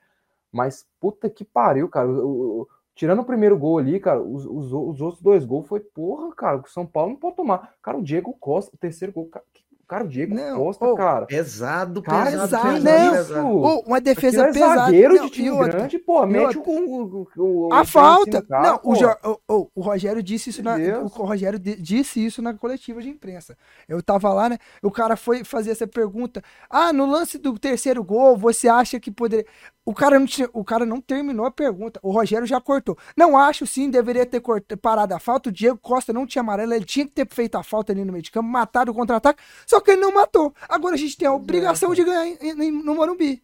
[0.50, 4.72] mas puta que pariu, cara, o- o- tirando o primeiro gol ali, cara, os, os,
[4.72, 8.02] os outros dois gols foi, porra, cara, o São Paulo não pode tomar, cara, o
[8.02, 9.44] Diego Costa, o terceiro gol, cara,
[9.86, 13.12] cara, o Diego Não, Costa, ô, cara, Pesado, Cara, pesado, pesado, pesado, não.
[13.12, 13.48] pesado.
[13.48, 14.74] Ou uma defesa é pesada.
[14.82, 18.42] zagueiro Não, de e time grande, pô, mete o, o, o, o A o falta.
[18.42, 18.90] cara, não, pô.
[18.92, 21.16] o, Jo- o, Rogério disse isso na, Deus.
[21.16, 23.56] o Rogério di- disse isso na coletiva de imprensa.
[23.88, 24.58] Eu tava lá, né?
[24.82, 26.42] O cara foi fazer essa pergunta.
[26.68, 29.46] Ah, no lance do terceiro gol, você acha que poderia.
[29.88, 31.98] O cara não tinha, o cara não terminou a pergunta.
[32.02, 32.94] O Rogério já cortou.
[33.16, 35.48] Não acho sim, deveria ter cort- parado a falta.
[35.48, 38.12] O Diego Costa não tinha amarelo, ele tinha que ter feito a falta ali no
[38.12, 39.42] meio de campo, matado o contra-ataque.
[39.66, 40.52] Só que ele não matou.
[40.68, 43.42] Agora a gente tem a obrigação de ganhar em- em- no Morumbi.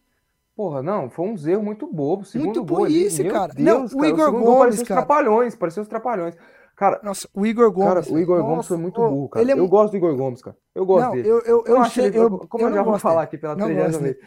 [0.55, 2.21] Porra, não, foi um erro muito bobo.
[2.21, 3.51] o Segundo Muito gol burrice, cara.
[3.51, 6.35] Deus, Não, o cara, Igor gol Gomes, os trapalhões, parecia os trapalhões.
[6.75, 7.87] Cara, Nossa, o Igor Gomes.
[7.87, 8.49] cara, o Igor velho.
[8.49, 9.49] Gomes foi Nossa, muito burro, cara.
[9.49, 10.55] É Eu gosto do Igor Gomes, cara.
[10.75, 11.27] Eu gosto Não, dele.
[11.27, 13.23] eu, eu, eu, sei- ele- eu- como eu, já vou falar dele.
[13.25, 14.17] aqui pela Não trilhagem gosto vez.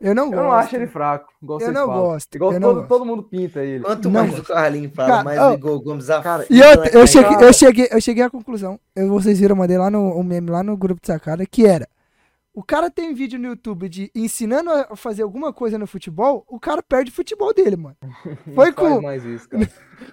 [0.00, 0.42] Eu não Eu gosto.
[0.42, 2.02] não acho ele fraco, igual Eu vocês não falam.
[2.04, 2.88] gosto, Igual eu não todo, gosto.
[2.88, 3.82] todo mundo pinta ele.
[3.84, 4.42] Quanto Não, mais mano.
[4.42, 6.46] o Carlinho fala, Cara, mais ó, o Igor Gomes afunda.
[6.48, 7.46] E eu né, cheguei, cara?
[7.46, 8.78] eu cheguei, eu cheguei à conclusão.
[8.94, 11.66] Eu, vocês viram, eu mandei lá no um meme lá no grupo de sacada, que
[11.66, 11.88] era.
[12.54, 16.58] O cara tem vídeo no YouTube de ensinando a fazer alguma coisa no futebol, o
[16.58, 17.96] cara perde o futebol dele, mano.
[18.54, 19.00] Foi Não faz com.
[19.00, 19.68] mais isso, cara.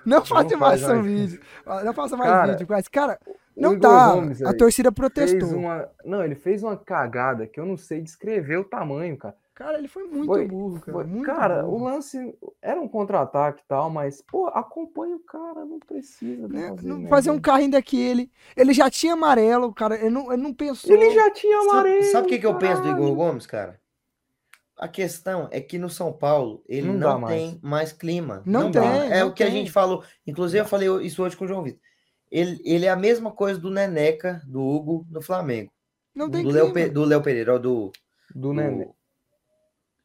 [0.06, 1.40] Não faça mais faz um vídeo.
[1.84, 3.20] Não faça mais Cara, vídeo, mas, cara,
[3.56, 4.12] não dá.
[4.14, 5.50] Gomes, a torcida protestou.
[5.58, 5.88] uma...
[6.04, 9.36] Não, ele fez uma cagada que eu não sei descrever o tamanho, cara.
[9.54, 10.92] Cara, ele foi muito Foi- burro, cara.
[10.92, 11.78] Foi- muito cara, burro.
[11.78, 16.68] o lance era um contra-ataque e tal, mas, pô, acompanha o cara, não precisa Né?
[16.72, 17.10] fazer, Não merda.
[17.10, 18.30] fazer um carrinho daquele.
[18.58, 19.96] Ele já tinha amarelo, cara.
[19.96, 20.92] Ele não, ele não pensou.
[20.94, 22.04] Ele já tinha amarelo.
[22.04, 23.16] sabe o que, que eu penso do Igor.
[23.16, 23.80] Gomes, cara?
[24.78, 27.36] A questão é que no São Paulo ele Não não, dá mais.
[27.42, 28.44] tem mais clima.
[28.46, 28.82] Não dá.
[28.82, 29.56] tem, É não o que a tem.
[29.56, 30.04] gente falou.
[30.28, 31.80] Inclusive, eu falei isso hoje com o João Vitor.
[32.30, 35.72] Ele, ele é a mesma coisa do Neneca, do Hugo, no Flamengo.
[36.14, 36.88] Não tem do Léo, clima.
[36.88, 37.92] Pe- do Léo Pereira, do.
[38.34, 38.90] Do, Do, Nené,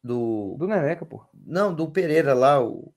[0.03, 0.55] do.
[0.57, 1.25] do Neneca, pô.
[1.33, 2.93] Não, do Pereira lá, o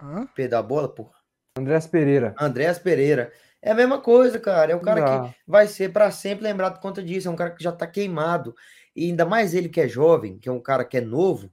[0.00, 0.26] Hã?
[0.34, 1.10] Pedro da bola, pô.
[1.56, 2.34] Andrés Pereira.
[2.38, 3.32] Andréas Pereira.
[3.60, 4.70] É a mesma coisa, cara.
[4.70, 5.28] É o cara Dá.
[5.28, 7.26] que vai ser para sempre lembrado por conta disso.
[7.26, 8.54] É um cara que já tá queimado.
[8.98, 11.50] E ainda mais ele que é jovem, que é um cara que é novo,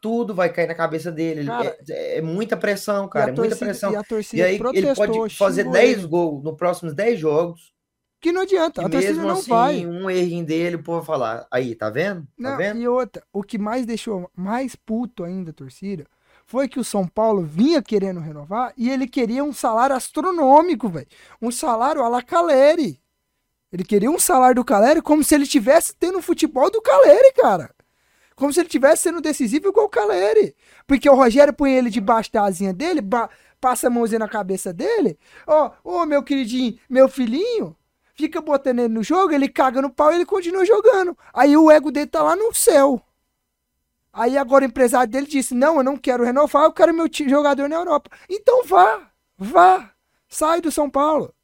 [0.00, 1.40] tudo vai cair na cabeça dele.
[1.40, 3.30] Ele- Cara, é, é muita pressão, E cara.
[3.30, 3.92] É muita pressão.
[3.92, 6.06] E a E torcida aí ele pode fazer xingou 10 ele.
[6.06, 7.72] gols nos próximos 10 jogos.
[8.20, 9.86] Que não adianta, E a torcida mesmo não assim, vai.
[9.86, 11.46] um errinho dele, o povo vai falar.
[11.52, 12.22] Aí, tá vendo?
[12.22, 12.80] Tá Não, vendo?
[12.80, 16.04] e outra, o que mais deixou mais puto ainda a torcida
[16.44, 21.06] foi que o São Paulo vinha querendo renovar e ele queria um salário astronômico, velho.
[21.40, 23.00] Um salário a la Caleri.
[23.72, 27.32] Ele queria um salário do Caleri como se ele tivesse tendo o futebol do Caleri,
[27.34, 27.70] cara.
[28.34, 30.54] Como se ele tivesse sendo decisivo igual o Caleri.
[30.86, 33.02] Porque o Rogério põe ele debaixo da asinha dele,
[33.60, 35.18] passa a mãozinha na cabeça dele.
[35.46, 37.76] Ó, ô meu queridinho, meu filhinho,
[38.14, 41.16] fica botando ele no jogo, ele caga no pau e ele continua jogando.
[41.34, 43.02] Aí o ego dele tá lá no céu.
[44.12, 47.68] Aí agora o empresário dele disse: Não, eu não quero renovar, eu quero meu jogador
[47.68, 48.10] na Europa.
[48.28, 49.92] Então vá, vá,
[50.28, 51.34] sai do São Paulo.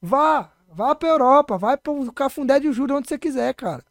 [0.00, 3.82] Vá, vá pra Europa, vai pro Cafundé de Júlio, onde você quiser, cara.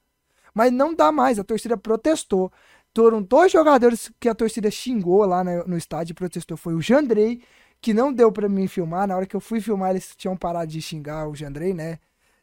[0.54, 2.52] Mas não dá mais, a torcida protestou.
[2.96, 6.56] Foram dois jogadores que a torcida xingou lá no, estádio e protestou.
[6.56, 7.42] Foi o Jandrei,
[7.82, 9.08] que não deu pra mim filmar.
[9.08, 12.00] Na hora que eu fui filmar, eles tinham parado de xingar o Jandrei, né?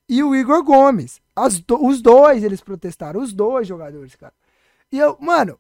[0.09, 1.21] E o Igor Gomes.
[1.67, 4.35] Do- os dois eles protestaram, os dois jogadores, cara.
[4.93, 5.59] E eu, mano,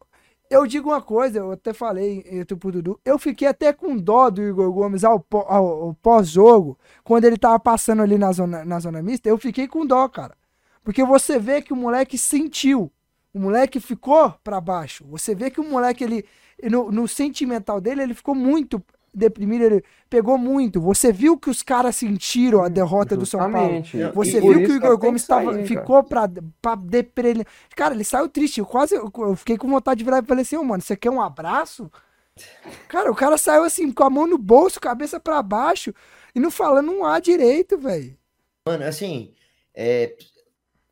[0.52, 4.30] eu digo uma coisa, eu até falei tô pro Dudu, eu fiquei até com dó
[4.30, 8.78] do Igor Gomes ao, ao- ao pós-jogo, quando ele tava passando ali na zona, na
[8.80, 10.36] zona mista, eu fiquei com dó, cara.
[10.84, 12.90] Porque você vê que o moleque sentiu,
[13.32, 16.24] o moleque ficou pra baixo, você vê que o moleque, ele,
[16.70, 18.82] no, no sentimental dele, ele ficou muito
[19.14, 23.82] deprimido, ele pegou muito, você viu que os caras sentiram a derrota do São Paulo.
[23.82, 24.14] Justamente.
[24.14, 25.66] Você E viu que o Igor Gomes sair, tava, cara.
[25.66, 27.44] ficou pra, pra deprele...
[27.76, 28.60] Cara, ele saiu triste.
[28.60, 31.10] Eu quase eu, fiquei com vontade de virar e falei assim, ô, mano, você quer
[31.10, 31.90] um abraço?
[32.88, 35.94] Cara, o cara saiu assim, com a mão no bolso, cabeça pra baixo,
[36.34, 38.16] e não falando um A direito, velho.
[38.66, 39.34] Mano, assim,
[39.74, 40.16] é,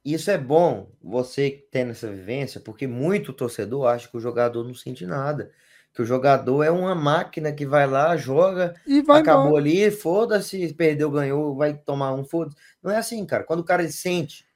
[0.04, 4.74] isso é bom você tendo essa vivência, porque muito torcedor acha que o jogador não
[4.74, 5.50] sente nada.
[5.92, 9.62] Que o jogador é uma máquina que vai lá, joga, E vai acabou embora.
[9.62, 12.56] ali, foda-se, perdeu, ganhou, vai tomar um, foda-se.
[12.82, 13.42] Não é assim, cara.
[13.44, 14.46] Quando o cara sente,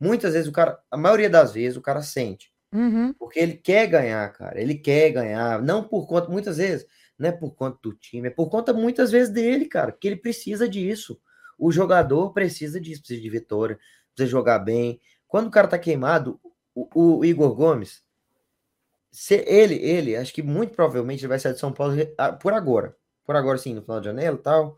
[0.00, 2.52] muitas vezes o cara, a maioria das vezes o cara sente.
[2.72, 3.12] Uhum.
[3.14, 4.60] Porque ele quer ganhar, cara.
[4.60, 5.62] Ele quer ganhar.
[5.62, 6.86] Não por conta, muitas vezes,
[7.18, 9.92] não é por conta do time, é por conta muitas vezes dele, cara.
[9.92, 11.20] Porque ele precisa disso.
[11.58, 13.78] O jogador precisa disso, precisa de vitória,
[14.14, 15.00] precisa jogar bem.
[15.28, 16.40] Quando o cara tá queimado,
[16.74, 18.02] o, o Igor Gomes,
[19.12, 22.52] se ele, ele, acho que muito provavelmente ele vai sair de São Paulo ah, por
[22.52, 22.94] agora.
[23.24, 24.76] Por agora, sim, no final de janeiro e tal.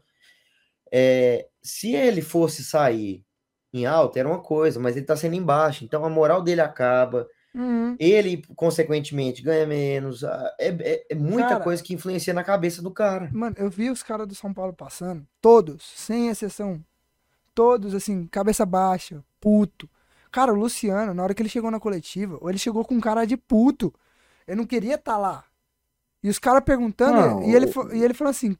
[0.90, 3.24] É, se ele fosse sair
[3.72, 5.84] em alta, era uma coisa, mas ele tá sendo embaixo.
[5.84, 7.96] Então a moral dele acaba Uhum.
[7.98, 10.24] ele, consequentemente, ganha menos.
[10.24, 13.30] ah, É, é- é muita Cara- coisa que influencia na cabeça do cara.
[13.32, 16.82] Mano, eu vi os caras do São Paulo passando, todos, sem exceção.
[17.54, 19.88] Todos, assim, cabeça baixa, puto.
[20.30, 23.36] Cara, o Luciano, na hora que ele chegou na coletiva, ele chegou com cara de
[23.36, 23.92] puto.
[24.46, 25.44] Eu não queria estar lá.
[26.22, 28.56] E os caras perguntando, Não, e, ele, e ele falou assim: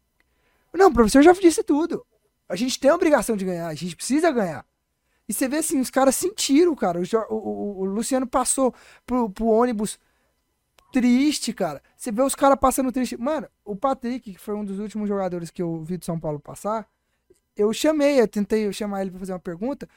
[0.74, 2.04] Não, o professor já disse tudo.
[2.48, 4.64] A gente tem a obrigação de ganhar, a gente precisa ganhar.
[5.28, 7.00] E você vê assim, os caras sentiram, cara.
[7.00, 8.74] O- o- o Luciano passou
[9.06, 9.98] pro, pro ônibus
[10.92, 11.82] triste, cara.
[11.96, 13.16] Você vê os caras passando triste.
[13.16, 16.38] Mano, o Patrick, que foi um dos últimos jogadores que eu vi do São Paulo
[16.38, 16.86] passar,
[17.56, 19.88] eu chamei, eu tentei chamar ele pra fazer uma pergunta.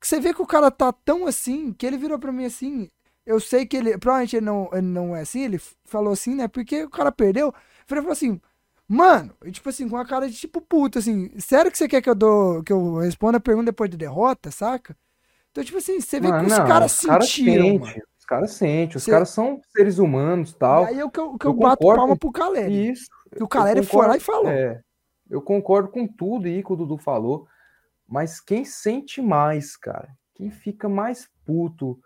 [0.00, 2.88] Você vê que o cara tá tão assim, que ele virou pra mim assim.
[3.26, 6.46] Eu sei que ele, provavelmente ele não, ele não é assim, ele falou assim, né?
[6.48, 7.52] Porque o cara perdeu.
[7.90, 8.40] Ele falou assim,
[8.88, 12.00] mano, e tipo assim, com a cara de tipo puto, assim, sério que você quer
[12.00, 14.96] que eu dou, que eu responda a pergunta depois de derrota, saca?
[15.50, 18.02] Então, tipo assim, você vê Mano, que os caras sentiram, mano.
[18.18, 20.84] Os caras sentem, os Cê- caras são seres humanos tal.
[20.84, 22.90] E aí eu, que eu, que eu eu bato concordo palma pro Caleri.
[22.90, 23.06] Isso.
[23.34, 24.48] Que o Caleri foi concordo- lá e falou.
[24.48, 24.80] É,
[25.30, 27.46] eu concordo com tudo aí que o Dudu falou,
[28.08, 31.98] mas quem sente mais, cara, quem fica mais puto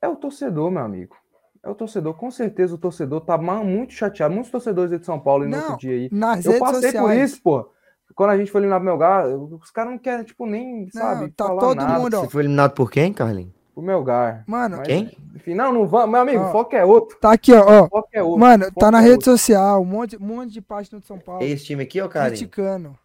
[0.00, 1.16] é o torcedor, meu amigo.
[1.62, 4.32] É o torcedor, com certeza o torcedor tá muito chateado.
[4.32, 6.08] Muitos torcedores aí de São Paulo no outro dia aí.
[6.12, 7.30] Nas Eu redes passei por sociais.
[7.32, 7.68] isso, pô.
[8.14, 11.28] Quando a gente foi eliminar pro Melgar, os caras não querem, tipo, nem, Não, sabe,
[11.32, 12.20] tá falar todo nada mundo, ó.
[12.20, 13.52] Você foi eliminado por quem, Carlinhos?
[13.74, 14.42] pro Melgar.
[14.46, 15.10] Mano, Mas, Quem?
[15.34, 16.10] Enfim, não, não vamos.
[16.10, 16.48] Meu amigo, Ó.
[16.48, 17.18] o foco é outro.
[17.20, 17.86] tá aqui, ó.
[17.88, 18.40] foco é outro.
[18.40, 19.32] Mano, tá na é rede outro.
[19.32, 21.42] social, um monte, um monte de página de São Paulo.
[21.42, 22.38] É esse time aqui, ó, Carlinhos?
[22.40, 22.96] criticando.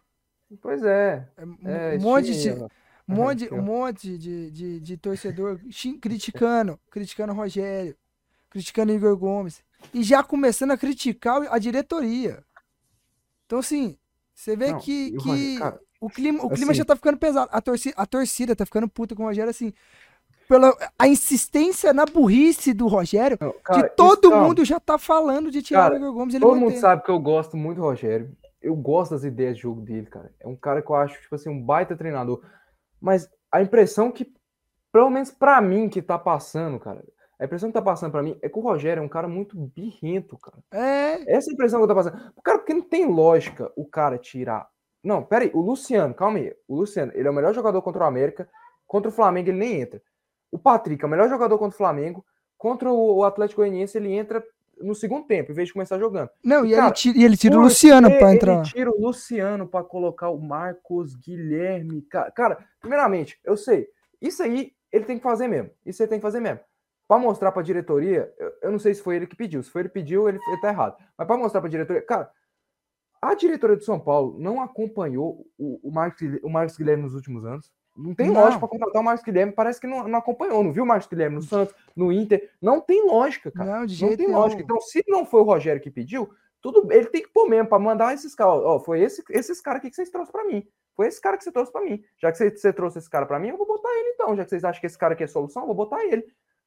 [0.62, 1.26] Pois é.
[1.36, 2.54] É, um é monte esse de.
[2.54, 2.81] time, ó.
[3.08, 5.58] Um monte, um monte de, de, de torcedor
[6.00, 7.96] criticando, criticando o Rogério,
[8.48, 9.62] criticando o Igor Gomes.
[9.92, 12.42] E já começando a criticar a diretoria.
[13.46, 13.98] Então, assim,
[14.34, 16.96] você vê Não, que, o que Rogério, cara, o clima, o clima assim- já tá
[16.96, 17.50] ficando pesado.
[17.52, 19.72] A torcida, a torcida tá ficando puta com o Rogério, assim.
[20.48, 24.46] Pela a insistência na burrice do Rogério, Não, cara, que todo isso, calma.
[24.48, 26.34] mundo já tá falando de tirar Cara, o Igor Gomes.
[26.34, 26.80] Ele Todo mundo mantém.
[26.80, 28.36] sabe que eu gosto muito do Rogério.
[28.60, 30.32] Eu gosto das ideias de jogo dele, cara.
[30.38, 32.42] É um cara que eu acho, tipo assim, um baita treinador.
[33.02, 34.32] Mas a impressão que,
[34.92, 37.04] pelo menos pra mim, que tá passando, cara,
[37.38, 39.56] a impressão que tá passando pra mim é que o Rogério é um cara muito
[39.56, 40.58] birrento, cara.
[40.70, 42.32] É, Essa é a impressão que eu tô passando.
[42.36, 44.68] O cara, porque não tem lógica o cara tirar.
[45.02, 46.54] Não, pera aí, o Luciano, calma aí.
[46.68, 48.48] O Luciano, ele é o melhor jogador contra o América.
[48.86, 50.00] Contra o Flamengo, ele nem entra.
[50.52, 52.24] O Patrick é o melhor jogador contra o Flamengo.
[52.56, 54.44] Contra o o Atlético Goianiense, ele entra
[54.82, 56.28] no segundo tempo, em vez de começar jogando.
[56.44, 58.54] não, e, Cara, ele tira, e ele tira o Luciano pra entrar.
[58.60, 62.02] Ele tira o Luciano pra colocar o Marcos Guilherme.
[62.02, 63.88] Ca- Cara, primeiramente, eu sei.
[64.20, 65.70] Isso aí ele tem que fazer mesmo.
[65.86, 66.60] Isso ele tem que fazer mesmo.
[67.08, 69.62] para mostrar para a diretoria, eu, eu, não sei se foi ele que pediu.
[69.62, 70.96] Se foi ele que pediu, ele, ele tá errado.
[71.16, 72.30] Mas para mostrar para a diretoria, cara,
[73.20, 77.44] a diretoria do São Paulo não acompanhou o, o, Marcos, o Marcos Guilherme nos últimos
[77.44, 77.70] anos.
[77.96, 78.40] Não tem não.
[78.40, 79.52] lógica para contratar o Marcos Guilherme.
[79.52, 80.64] Parece que não, não, acompanhou.
[80.64, 82.50] Não viu o Marcos Guilherme no Santos, no Inter.
[82.60, 83.80] Não tem lógica, cara.
[83.80, 84.62] Não, de jeito não tem lógica.
[84.62, 86.30] Então, se não foi o Rogério que pediu,
[86.60, 88.62] tudo ele tem que pôr mesmo para mandar esses caras.
[88.64, 90.66] Ó, foi esse, esses caras aqui que vocês trouxeram para mim.
[90.94, 92.02] Foi esse cara que você trouxe para mim.
[92.18, 94.36] Já que você, você, trouxe esse cara para mim, eu vou botar ele então.
[94.36, 96.24] Já que vocês acham que esse cara aqui é solução, eu vou botar ele.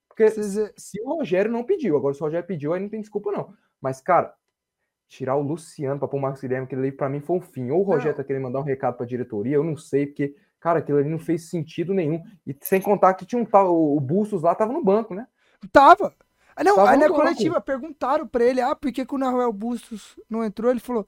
[0.07, 3.01] Porque se, se o Rogério não pediu, agora se o Rogério pediu, aí não tem
[3.01, 3.53] desculpa, não.
[3.81, 4.33] Mas, cara,
[5.07, 7.69] tirar o Luciano para pôr o Marcos Guilherme, aquele ali para mim foi um fim.
[7.69, 8.17] Ou o Rogério não.
[8.17, 11.07] tá querendo mandar um recado para a diretoria, eu não sei, porque, cara, aquilo ali
[11.07, 12.23] não fez sentido nenhum.
[12.45, 15.27] E sem contar que tinha um tal, o Bustos lá tava no banco, né?
[15.71, 16.11] Tava.
[16.55, 19.53] Ah, não, tava aí na coletiva perguntaram para ele, ah, por que, que o Nahuel
[19.53, 20.71] Bustos não entrou?
[20.71, 21.07] Ele falou,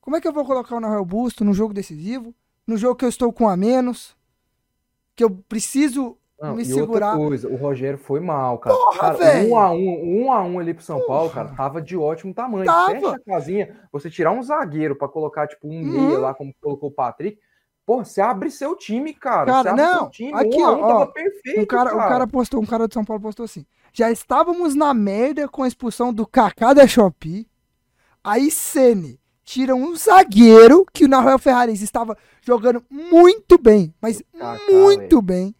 [0.00, 2.32] como é que eu vou colocar o Nahuel Bustos no jogo decisivo?
[2.64, 4.16] No jogo que eu estou com a menos?
[5.16, 7.14] Que eu preciso não, me segurar.
[7.14, 8.76] Outra coisa, o Rogério foi mal, cara.
[8.76, 11.08] Porra, cara um a um, um a um ali pro São Porra.
[11.08, 12.66] Paulo, cara, tava de ótimo tamanho.
[12.66, 12.92] Tava.
[12.92, 16.20] Fecha a casinha, você tirar um zagueiro para colocar, tipo, um meia uhum.
[16.20, 17.36] lá, como colocou o Patrick.
[17.86, 19.46] Pô, você abre seu time, cara.
[19.46, 20.10] Cara, não.
[20.10, 22.94] Time, aqui, um ó, ó perfeito, um cara, cara, O cara postou, um cara de
[22.94, 23.64] São Paulo postou assim.
[23.92, 27.48] Já estávamos na merda com a expulsão do Kaká da Shopee.
[28.24, 34.58] Aí Sene tira um zagueiro que o Nahuel Ferraris estava jogando muito bem, mas Kaká,
[34.68, 35.22] muito véio.
[35.22, 35.56] bem.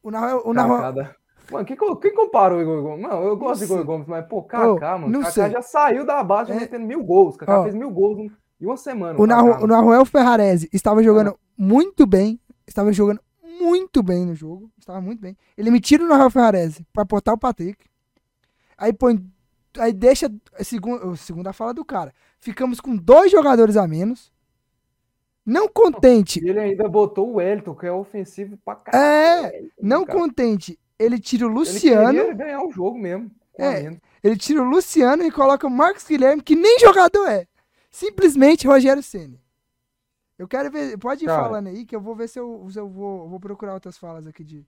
[0.00, 0.42] O Nahuel.
[0.44, 0.94] O Nahuel...
[1.50, 3.02] Mano, quem, quem compara o Igor Gomes?
[3.02, 5.18] Não, eu gosto do Igor Gomes, mas, pô, Kaká, oh, mano.
[5.18, 5.50] Kaká sei.
[5.50, 6.54] já saiu da base é...
[6.54, 7.36] metendo mil gols.
[7.36, 7.62] Kaká oh.
[7.64, 8.30] fez mil gols em
[8.64, 9.20] uma semana.
[9.20, 11.36] O, Nahu, o Nahuel Ferrarese estava jogando.
[11.56, 12.40] Muito bem.
[12.66, 13.20] Estava jogando
[13.60, 14.70] muito bem no jogo.
[14.78, 15.36] Estava muito bem.
[15.56, 17.84] Ele me tira o Nahuel Ferrarese para botar o Patrick.
[18.76, 19.24] Aí põe.
[19.78, 22.12] Aí deixa segunda, a segunda fala do cara.
[22.38, 24.32] Ficamos com dois jogadores a menos.
[25.44, 26.40] Não contente.
[26.42, 29.54] Ele ainda botou o Wellington, que é ofensivo pra caralho.
[29.54, 30.18] É, não cara.
[30.18, 30.78] contente.
[30.98, 32.18] Ele tira o Luciano.
[32.18, 33.30] Ele ganhar o jogo mesmo.
[33.58, 37.46] É, ele tira o Luciano e coloca o Marcos Guilherme, que nem jogador é.
[37.90, 39.38] Simplesmente Rogério Ceni.
[40.38, 40.98] Eu quero ver.
[40.98, 41.42] Pode ir cara.
[41.42, 44.26] falando aí, que eu vou ver se eu, se eu vou, vou procurar outras falas
[44.26, 44.66] aqui de,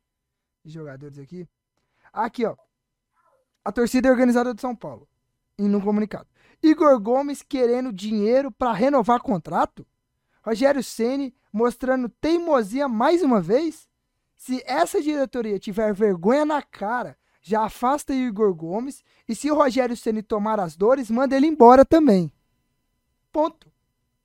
[0.65, 1.49] de jogadores aqui.
[2.13, 2.57] Aqui, ó.
[3.65, 5.09] A torcida é organizada de São Paulo.
[5.59, 6.29] Em um comunicado.
[6.63, 9.87] Igor Gomes querendo dinheiro para renovar contrato?
[10.43, 13.89] Rogério Ceni mostrando teimosia mais uma vez?
[14.37, 19.55] Se essa diretoria tiver vergonha na cara, já afasta o Igor Gomes e se o
[19.55, 22.31] Rogério Ceni tomar as dores, manda ele embora também.
[23.33, 23.73] Ponto.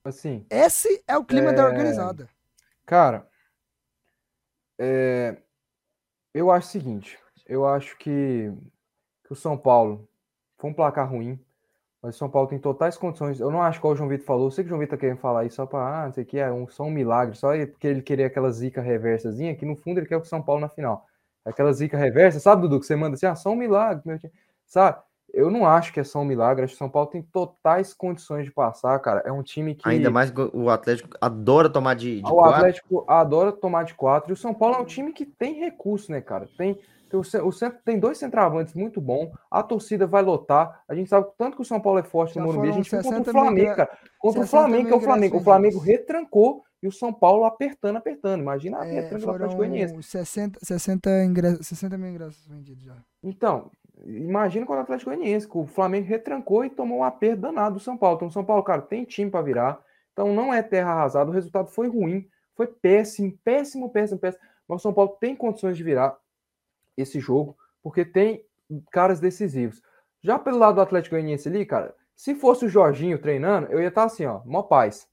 [0.04, 0.46] Assim.
[0.50, 1.52] Esse é o clima é...
[1.52, 2.28] da organizada.
[2.84, 3.28] Cara,
[4.78, 5.40] é...
[6.34, 8.52] eu acho o seguinte, eu acho que,
[9.24, 10.08] que o São Paulo
[10.58, 11.38] foi um placar ruim.
[12.02, 13.38] Mas o São Paulo tem totais condições.
[13.38, 14.48] Eu não acho que o João Vitor falou.
[14.48, 16.24] Eu sei que o João Vitor tá querendo falar isso só para, ah, não sei
[16.24, 19.64] o que, é um, só um milagre, só porque ele queria aquela zica reversazinha, que
[19.64, 21.06] no fundo ele quer o São Paulo na final.
[21.44, 24.32] Aquela zica reversa, sabe, Dudu, que você manda assim, ah, só um milagre, meu time.
[24.66, 25.00] Sabe?
[25.32, 26.64] Eu não acho que é só um milagre.
[26.64, 29.22] Acho que o São Paulo tem totais condições de passar, cara.
[29.24, 29.88] É um time que.
[29.88, 32.56] Ainda mais o Atlético adora tomar de, de O quatro.
[32.56, 34.30] Atlético adora tomar de quatro.
[34.30, 36.48] E o São Paulo é um time que tem recurso, né, cara?
[36.56, 36.78] Tem
[37.14, 40.82] o centro tem dois centroavantes muito bom, a torcida vai lotar.
[40.88, 42.70] A gente sabe tanto que o São Paulo é forte no Morumbi.
[42.70, 43.98] A gente viu contra o Flamengo, cara.
[44.18, 45.36] Contra o Flamengo, que é o Flamengo.
[45.36, 48.40] O Flamengo retrancou e o São Paulo apertando, apertando.
[48.40, 50.02] Imagina a é, retranca do Atlético Goianiense.
[50.02, 52.96] 60, 60, ingressos, 60 mil ingressos vendidos já.
[53.22, 53.70] Então,
[54.04, 57.80] imagina quando o Atlético Goianiense, que o Flamengo retrancou e tomou um aperto danado do
[57.80, 58.16] São Paulo.
[58.16, 59.80] Então, o São Paulo, cara, tem time para virar.
[60.12, 61.30] Então, não é terra arrasada.
[61.30, 64.42] O resultado foi ruim, foi péssimo, péssimo, péssimo, péssimo.
[64.68, 66.16] Mas o São Paulo tem condições de virar
[66.96, 68.44] esse jogo, porque tem
[68.90, 69.82] caras decisivos.
[70.20, 73.88] Já pelo lado do Atlético Goianiense ali, cara, se fosse o Jorginho treinando, eu ia
[73.88, 75.08] estar tá assim, ó, mó paz.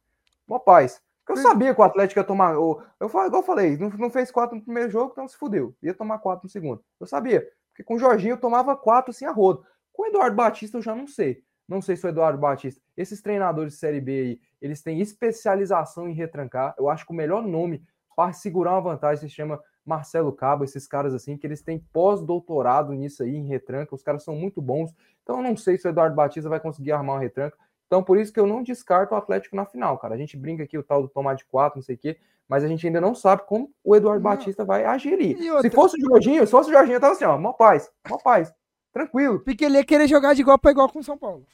[0.47, 1.01] Mó paz.
[1.25, 2.53] Porque eu sabia que o Atlético ia tomar.
[2.53, 5.75] Eu, eu, igual eu falei, não, não fez quatro no primeiro jogo, então se fudeu.
[5.81, 6.83] Ia tomar quatro no segundo.
[6.99, 7.47] Eu sabia.
[7.79, 9.63] Porque com o Jorginho eu tomava quatro assim a rodo.
[9.93, 11.41] Com o Eduardo Batista eu já não sei.
[11.65, 12.81] Não sei se o Eduardo Batista.
[12.97, 16.75] Esses treinadores de Série B aí, eles têm especialização em retrancar.
[16.77, 17.81] Eu acho que o melhor nome
[18.17, 22.91] para segurar uma vantagem se chama Marcelo Cabo, esses caras assim, que eles têm pós-doutorado
[22.91, 24.93] nisso aí, em retranca, os caras são muito bons.
[25.23, 27.57] Então eu não sei se o Eduardo Batista vai conseguir armar uma retranca.
[27.87, 30.15] Então por isso que eu não descarto o Atlético na final, cara.
[30.15, 32.19] A gente brinca aqui o tal do tomar de quatro, não sei o quê,
[32.49, 34.31] mas a gente ainda não sabe como o Eduardo não.
[34.31, 35.37] Batista vai agerir.
[35.61, 38.17] Se fosse o Jorginho, se fosse o Jorginho, eu tava assim, ó, mó paz, mó
[38.17, 38.51] paz,
[38.91, 39.39] tranquilo.
[39.41, 41.45] Porque ele ia querer jogar de igual para igual com o São Paulo.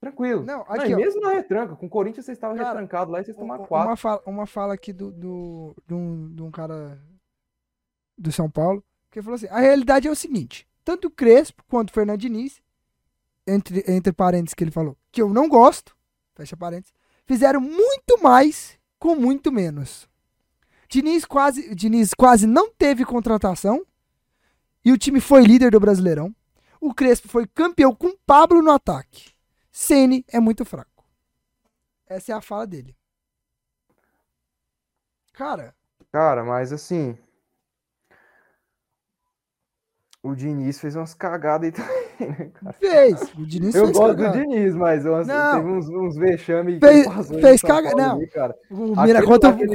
[0.00, 0.44] Tranquilo.
[0.44, 3.36] Não, aqui, não, mesmo na retranca, com o Corinthians vocês estavam retrancados lá e vocês
[3.36, 3.88] tomaram quatro.
[3.88, 6.98] Uma fala, uma fala aqui do, do, de, um, de um cara
[8.16, 11.90] do São Paulo, que falou assim: a realidade é o seguinte: tanto o Crespo quanto
[11.90, 12.62] o Fernando Diniz,
[13.46, 15.94] entre, entre parênteses que ele falou, que eu não gosto,
[16.34, 16.94] fecha parênteses,
[17.26, 20.07] fizeram muito mais com muito menos.
[20.88, 23.84] Diniz quase, Diniz quase não teve contratação
[24.84, 26.34] E o time foi líder do Brasileirão.
[26.80, 29.32] O Crespo foi campeão com Pablo no ataque.
[29.70, 31.04] Ceni é muito fraco.
[32.06, 32.96] Essa é a fala dele.
[35.32, 35.74] Cara,
[36.12, 37.16] Cara, mas assim.
[40.22, 42.72] O Diniz fez umas cagadas aí também, né, cara?
[42.78, 43.22] fez.
[43.38, 44.38] O Diniz Eu fez gosto cagada.
[44.38, 45.56] do Diniz, mas umas, Não.
[45.56, 48.16] teve uns, uns vexame que Fez- ele em fez São caga- Paulo não.
[48.16, 48.56] ali, cara.
[48.70, 49.26] O Mira, Aquele que ele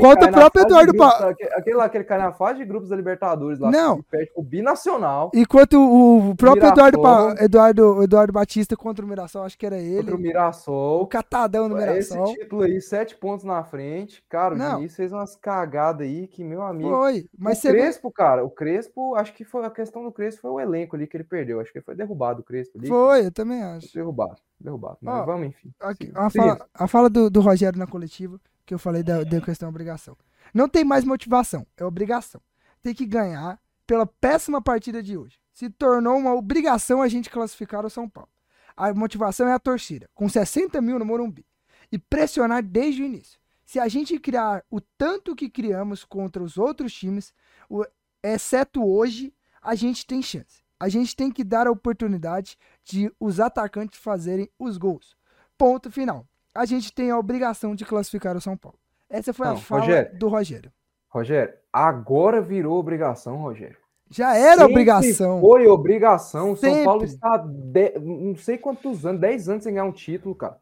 [0.02, 1.30] contra cai o próprio Eduardo grupos, Pa...
[1.30, 3.72] aque- Aquele lá que ele cai na fase de grupos da Libertadores lá.
[3.72, 3.98] Não.
[3.98, 7.02] Que perde o Binacional Enquanto o próprio Eduardo.
[7.02, 9.98] Pa- Eduardo, Eduardo Batista contra o Mirassol, acho que era ele.
[9.98, 11.08] contra o O Mirassol.
[11.08, 12.36] catadão do Esse Mirassol.
[12.36, 14.24] título aí, sete pontos na frente.
[14.30, 14.76] Cara, o Não.
[14.78, 16.90] Diniz fez umas cagadas aí que, meu amigo.
[16.90, 17.26] Foi.
[17.38, 20.60] Mas o Crespo, cara, o Crespo, acho que foi a questão do Crespo foi o
[20.60, 21.60] elenco ali que ele perdeu.
[21.60, 22.88] Acho que foi derrubado o Crespo ali.
[22.88, 23.94] Foi, eu também acho.
[23.94, 24.98] Derrubado, derrubado.
[25.02, 25.74] Mas Ó, vamos, enfim.
[25.80, 29.42] Aqui, a, fala, a fala do, do Rogério na coletiva, que eu falei da, da
[29.42, 30.18] questão obrigação.
[30.54, 32.42] Não tem mais motivação, é obrigação.
[32.82, 35.38] Tem que ganhar pela péssima partida de hoje.
[35.52, 38.30] Se tornou uma obrigação a gente classificar o São Paulo.
[38.76, 41.46] A motivação é a torcida, com 60 mil no Morumbi.
[41.92, 43.40] E pressionar desde o início.
[43.64, 47.34] Se a gente criar o tanto que criamos contra os outros times,
[47.70, 47.86] o-
[48.24, 50.63] exceto hoje, a gente tem chance.
[50.84, 55.16] A gente tem que dar a oportunidade de os atacantes fazerem os gols.
[55.58, 56.26] Ponto final.
[56.54, 58.78] A gente tem a obrigação de classificar o São Paulo.
[59.10, 60.20] Essa foi a Não, fala Rogério.
[60.20, 60.72] do Rogério.
[61.08, 63.78] Rogério, agora virou obrigação, Rogério.
[64.10, 65.40] Já era Sempre obrigação.
[65.40, 66.52] Foi obrigação.
[66.52, 66.84] O São.
[66.84, 70.58] Paulo está de- não sei quantos anos, 10 anos sem ganhar um título, cara.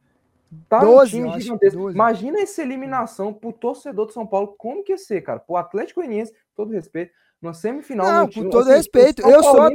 [0.69, 1.79] Tá 12, um time acho, gigantesco.
[1.79, 1.95] 12.
[1.95, 5.39] Imagina essa eliminação pro torcedor do São Paulo, como que ia ser, cara?
[5.39, 7.11] Pro Atlético Goianiense, todo respeito,
[7.41, 8.05] na semifinal.
[8.05, 9.21] Não, com todo assim, respeito.
[9.21, 9.69] Eu sou,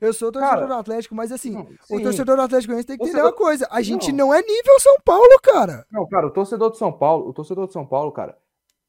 [0.00, 2.96] eu sou torcedor Cara, do Atlético, mas assim, Não, o torcedor do Atlético Goianiense tem
[2.98, 3.68] que entender Torcedor- uma coisa.
[3.70, 4.26] A gente Não.
[4.28, 5.86] não é nível São Paulo, cara.
[5.90, 8.36] Não, cara, o torcedor de São Paulo, o torcedor de São Paulo, cara,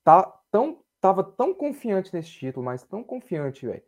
[0.03, 3.81] tá tão, tava tão confiante nesse título, mas tão confiante, velho.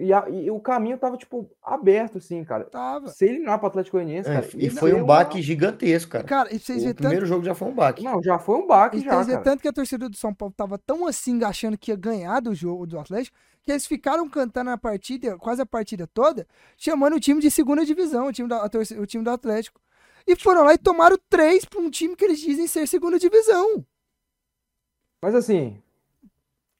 [0.00, 2.62] E, a- e o caminho tava, tipo, aberto, assim, cara.
[2.66, 3.08] Tava.
[3.08, 4.46] Se eliminar pro Atlético Goianiense, É, cara.
[4.54, 6.22] e ia foi um uma- baque gigantesco, cara.
[6.24, 8.04] Cara, e vocês O verem tanto, primeiro jogo já foi um baque.
[8.04, 9.38] Não, já foi um baque, e já, cara.
[9.40, 12.54] tanto que a torcida do São Paulo tava tão assim, achando que ia ganhar do
[12.54, 13.36] jogo do Atlético,
[13.68, 17.84] que eles ficaram cantando a partida, quase a partida toda, chamando o time de segunda
[17.84, 18.64] divisão, o time, da,
[18.98, 19.78] o time do Atlético.
[20.26, 23.84] E foram lá e tomaram três pra um time que eles dizem ser segunda divisão.
[25.22, 25.82] Mas assim,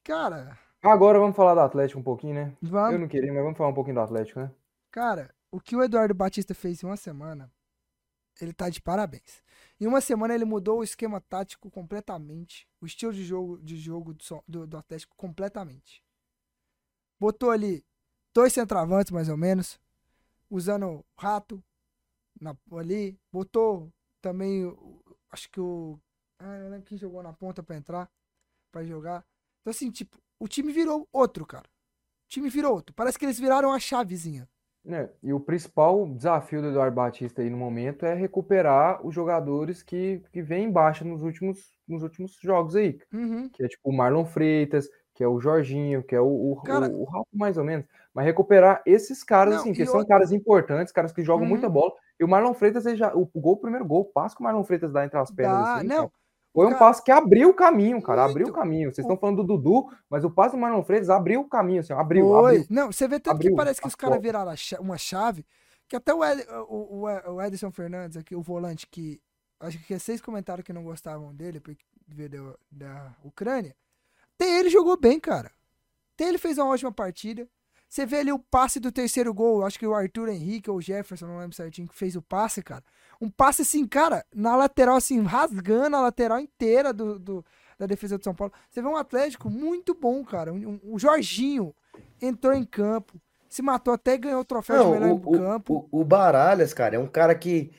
[0.03, 2.57] Cara, agora vamos falar do Atlético um pouquinho, né?
[2.63, 2.95] vamos.
[2.95, 4.51] Eu não queria, mas vamos falar um pouquinho do Atlético, né?
[4.91, 7.51] Cara, o que o Eduardo Batista fez em uma semana,
[8.41, 9.43] ele tá de parabéns.
[9.81, 14.15] Em uma semana ele mudou o esquema tático completamente, o estilo de jogo, de jogo
[14.15, 16.03] do, do- do Atlético completamente.
[17.19, 17.85] Botou ali
[18.35, 19.81] dois centroavantes mais ou menos,
[20.51, 21.63] usando o rato
[22.41, 24.65] na- ali, botou também,
[25.31, 25.99] acho que o,
[26.39, 28.11] ah, não lembro quem jogou na ponta pra entrar,
[28.71, 29.25] pra jogar.
[29.61, 31.67] Então assim, tipo, o time virou outro, cara.
[32.27, 32.95] O time virou outro.
[32.95, 34.49] Parece que eles viraram a chavezinha.
[34.87, 39.83] É, e o principal desafio do Eduardo Batista aí no momento é recuperar os jogadores
[39.83, 42.99] que, que vêm em baixa nos últimos, nos últimos jogos aí.
[43.13, 43.49] Uhum.
[43.51, 44.89] Que é tipo o Marlon Freitas,
[45.19, 47.85] que é o Jorginho, que é o, o, Cara- o, o Rafa, mais ou menos.
[48.15, 51.49] Mas recuperar esses caras, Não, assim, que são caras importantes, caras que jogam Uhum.
[51.49, 51.93] muita bola.
[52.21, 54.45] E o Marlon Freitas, ele já, o, gol, o primeiro gol, o passo que o
[54.45, 55.97] Marlon Freitas dá entre as pernas, Dá, assim, não.
[55.97, 56.13] cara,
[56.55, 58.61] foi um cara- passo que abriu o caminho, cara, abriu o Muito.
[58.61, 58.93] caminho.
[58.95, 61.93] Vocês estão falando do Dudu, mas o passo do Marlon Freitas abriu o caminho, assim,
[61.93, 62.65] abriu, abriu.
[62.71, 65.45] Não, você vê tanto Abriu que parece que os caras viraram uma chave,
[65.89, 69.21] que até o, Ed, o, o, o Edson Fernandes, aqui, o volante, que
[69.59, 73.75] acho que vocês comentaram que não gostavam dele, porque veio da, da Ucrânia.
[74.41, 75.51] Até ele jogou bem, cara.
[76.15, 77.49] Até ele fez uma ótima partida.
[77.89, 80.81] Você vê ali o passe do terceiro gol, acho que o Arthur Henrique ou o
[80.83, 82.85] Jefferson, não lembro certinho, que fez o passe, cara.
[83.21, 87.45] Um passe assim, cara, na lateral, assim, rasgando a lateral inteira do, do-
[87.79, 88.53] da defesa do São Paulo.
[88.69, 90.53] Você vê um Atlético muito bom, cara.
[90.53, 91.75] Um- um- o Jorginho
[92.21, 93.19] entrou em campo,
[93.49, 95.89] se matou até e ganhou o troféu Não, de melhor o, em campo.
[95.91, 97.73] o, o Baralhas, cara, é um cara que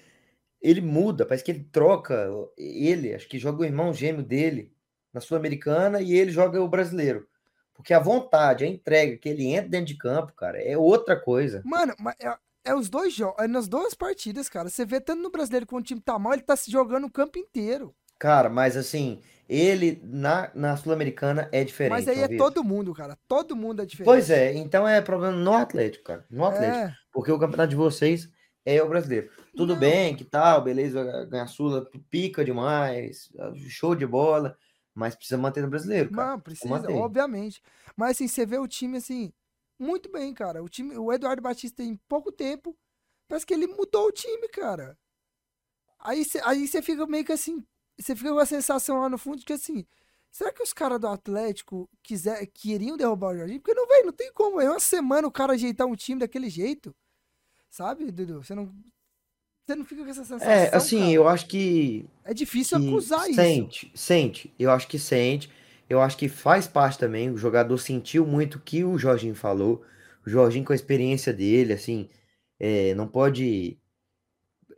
[0.59, 4.73] ele muda, parece que ele troca ele, acho que joga o irmão gêmeo dele
[5.13, 7.27] na Sul-Americana e ele joga o brasileiro.
[7.73, 11.61] Porque a vontade, a entrega que ele entra dentro de campo, cara, é outra coisa.
[11.63, 12.35] Mano, mas é,
[12.65, 14.69] é os dois jogos, é nas duas partidas, cara.
[14.69, 17.11] Você vê tanto no brasileiro quando o time tá mal, ele tá se jogando o
[17.11, 17.95] campo inteiro.
[18.19, 21.91] Cara, mas assim, ele na, na Sul-Americana é diferente.
[21.91, 23.17] Mas aí é todo mundo, cara.
[23.27, 24.05] Todo mundo é diferente.
[24.05, 26.25] Pois é, então é problema no Atlético, cara.
[26.29, 26.85] No Atlético.
[26.85, 28.29] É, Porque o campeonato de vocês
[28.65, 29.29] é o brasileiro.
[29.55, 29.79] Tudo Não.
[29.79, 33.29] bem, que tal, beleza, ganhar Sula, pica demais,
[33.69, 34.55] show de bola,
[34.99, 36.31] mas precisa manter no brasileiro, cara.
[36.31, 36.93] Mano, precisa, manter.
[36.93, 37.61] obviamente.
[37.95, 39.33] Mas assim, você vê o time assim,
[39.79, 40.61] muito bem, cara.
[40.63, 42.77] O time, o Eduardo Batista em pouco tempo,
[43.27, 44.97] parece que ele mudou o time, cara.
[45.99, 47.65] Aí você aí fica meio que assim,
[47.97, 49.85] você fica com a sensação lá no fundo de que assim,
[50.31, 53.59] Será que os caras do Atlético quiser, queriam derrubar o Jorginho?
[53.59, 54.61] Porque não, velho, não tem como.
[54.61, 56.95] É uma semana o cara ajeitar um time daquele jeito.
[57.69, 58.43] Sabe, Dudu?
[58.43, 58.71] Você não.
[59.69, 60.51] Você não fica com essa sensação.
[60.51, 61.11] É, assim, cara?
[61.11, 62.05] eu acho que.
[62.25, 63.35] É difícil que acusar isso.
[63.35, 64.53] sente, sente.
[64.57, 65.47] Eu acho que sente.
[65.87, 67.29] Eu acho que faz parte também.
[67.29, 69.83] O jogador sentiu muito o que o Jorginho falou.
[70.25, 72.09] O Jorginho, com a experiência dele, assim,
[72.59, 73.77] é, não pode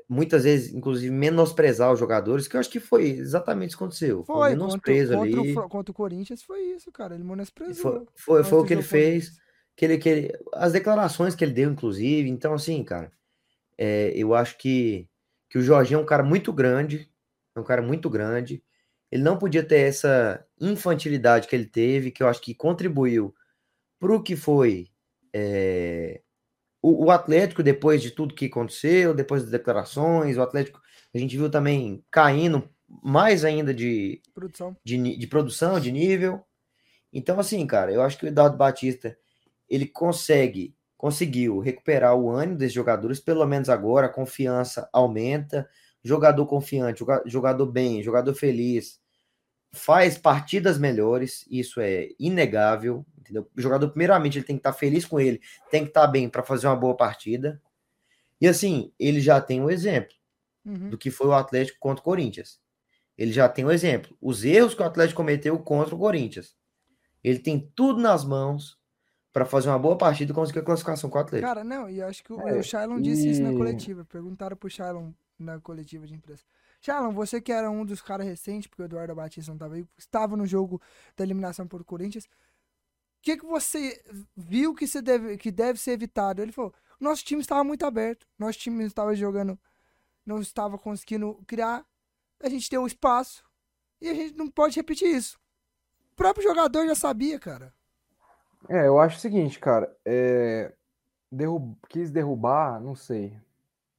[0.09, 4.25] muitas vezes, inclusive, menosprezar os jogadores, que eu acho que foi exatamente isso que aconteceu.
[4.25, 5.53] Foi, Foi, contra, menosprezo contra, o, ali.
[5.53, 7.15] Fla- contra o Corinthians foi isso, cara.
[7.15, 8.05] Ele menosprezou.
[8.13, 9.37] Foi, foi, foi o que ele contra o fez,
[9.73, 12.29] que ele, que ele, as declarações que ele deu, inclusive.
[12.29, 13.09] Então, assim, cara,
[13.83, 15.09] é, eu acho que,
[15.49, 17.09] que o Jorginho é um cara muito grande,
[17.55, 18.63] é um cara muito grande.
[19.11, 23.33] Ele não podia ter essa infantilidade que ele teve, que eu acho que contribuiu
[23.99, 24.91] para o que foi
[25.33, 26.21] é,
[26.79, 30.79] o, o Atlético, depois de tudo que aconteceu, depois das declarações, o Atlético,
[31.11, 32.69] a gente viu também caindo
[33.03, 34.77] mais ainda de, Produção.
[34.85, 36.45] de, de produção, de nível.
[37.11, 39.17] Então, assim, cara, eu acho que o Eduardo Batista
[39.67, 45.67] ele consegue, conseguiu recuperar o ânimo desses jogadores, pelo menos agora, a confiança aumenta,
[46.03, 48.99] jogador confiante, joga- jogador bem, jogador feliz,
[49.73, 53.49] faz partidas melhores, isso é inegável, entendeu?
[53.57, 55.41] O jogador, primeiramente, ele tem que estar feliz com ele,
[55.71, 57.59] tem que estar bem para fazer uma boa partida.
[58.39, 60.13] E assim, ele já tem um exemplo
[60.63, 60.91] Uhum.
[60.91, 62.61] do que foi o Atlético contra o Corinthians.
[63.17, 64.15] Ele já tem um exemplo.
[64.21, 66.55] Os erros que o Atlético cometeu contra o Corinthians.
[67.23, 68.79] Ele tem tudo nas mãos
[69.33, 71.47] para fazer uma boa partida e conseguir a classificação com o Atlético.
[71.47, 74.03] Cara, não, e acho que o, É, o Shailon disse isso na e- coletiva.
[74.05, 76.43] Perguntaram pro Shailon na coletiva de imprensa.
[76.81, 79.85] Shailon, você que era um dos caras recentes, porque o Eduardo Batista não tava aí,
[79.97, 80.81] estava no jogo
[81.15, 82.25] da eliminação por Corinthians.
[82.25, 82.29] O
[83.21, 84.03] que, que você
[84.35, 86.41] viu que, você deve, que deve ser evitado?
[86.41, 89.57] Ele falou: nosso time estava muito aberto, nosso time estava jogando,
[90.25, 91.85] não estava conseguindo criar,
[92.41, 93.43] a gente deu espaço
[94.01, 95.39] e a gente não pode repetir isso.
[96.13, 97.73] O próprio jogador já sabia, cara.
[98.69, 99.91] É, eu acho o seguinte, cara.
[100.05, 100.71] É,
[101.31, 103.33] derrub- quis derrubar, não sei.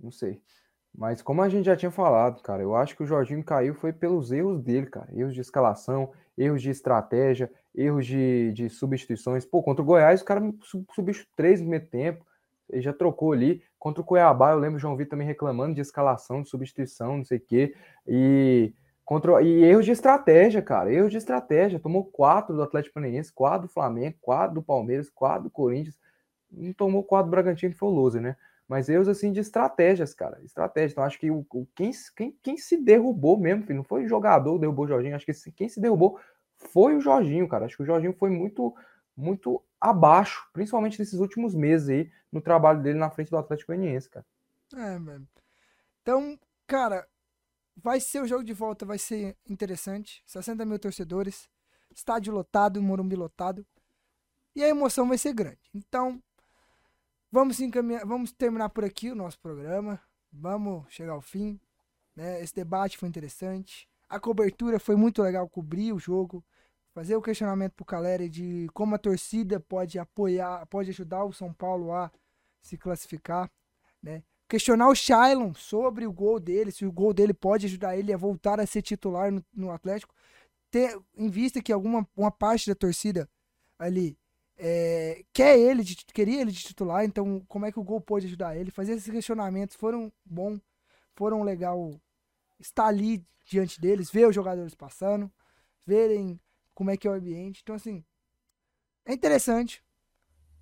[0.00, 0.40] Não sei.
[0.94, 3.92] Mas como a gente já tinha falado, cara, eu acho que o Jorginho caiu foi
[3.92, 5.08] pelos erros dele, cara.
[5.14, 9.44] Erros de escalação, erros de estratégia, erros de, de substituições.
[9.46, 12.26] Pô, contra o Goiás, o cara sub- substituiu três no primeiro tempo.
[12.70, 13.62] Ele já trocou ali.
[13.78, 17.24] Contra o Cuiabá, eu lembro o João Vitor também reclamando de escalação, de substituição, não
[17.24, 17.74] sei o quê.
[18.06, 18.74] E,
[19.42, 20.92] e erros de estratégia, cara.
[20.92, 21.78] Erros de estratégia.
[21.80, 25.98] Tomou quatro do Atlético Paranaense, quatro do Flamengo, quatro do Palmeiras, quatro do Corinthians.
[26.50, 28.36] Não tomou quatro do Bragantino, que foi o Loser, né?
[28.68, 30.40] Mas erros assim de estratégias, cara.
[30.44, 30.92] Estratégia.
[30.94, 34.09] Então, acho que o, o- quem, quem, quem se derrubou mesmo, filho, não foi o
[34.09, 35.16] jogador que derrubou o Jorginho.
[35.16, 36.18] Acho que quem se derrubou
[36.57, 37.66] foi o Jorginho, cara.
[37.66, 38.74] Acho que o Jorginho foi muito,
[39.16, 44.09] muito abaixo, principalmente nesses últimos meses aí, no trabalho dele na frente do Atlético Goianiense,
[44.09, 44.24] cara.
[44.74, 45.28] É, mano.
[46.03, 47.07] Então, cara,
[47.76, 50.22] vai ser o jogo de volta, vai ser interessante.
[50.26, 51.48] 60 mil torcedores,
[51.94, 53.66] estádio lotado, Morumbi lotado.
[54.54, 55.70] E a emoção vai ser grande.
[55.74, 56.22] Então,
[57.30, 60.00] vamos encaminhar, vamos terminar por aqui o nosso programa.
[60.32, 61.60] Vamos chegar ao fim.
[62.14, 62.42] Né?
[62.42, 63.88] Esse debate foi interessante.
[64.08, 66.44] A cobertura foi muito legal cobrir o jogo.
[66.94, 71.50] Fazer o questionamento pro Caleri de como a torcida pode apoiar, pode ajudar o São
[71.52, 72.12] Paulo a
[72.60, 73.50] se classificar,
[74.02, 74.22] né?
[74.53, 78.18] Questionar o Shailon sobre o gol dele, se o gol dele pode ajudar ele a
[78.18, 80.14] voltar a ser titular no, no Atlético,
[80.70, 83.26] ter em vista que alguma uma parte da torcida
[83.78, 84.14] ali
[84.59, 88.26] é, quer ele, de, queria ele de titular, então como é que o gol pode
[88.26, 88.70] ajudar ele?
[88.70, 90.61] Fazer esses questionamentos foram bom,
[91.14, 91.98] foram legal
[92.61, 95.32] estar ali diante deles, ver os jogadores passando,
[95.86, 96.38] verem
[96.74, 97.61] como é que é o ambiente.
[97.62, 98.05] Então assim,
[99.07, 99.82] é interessante,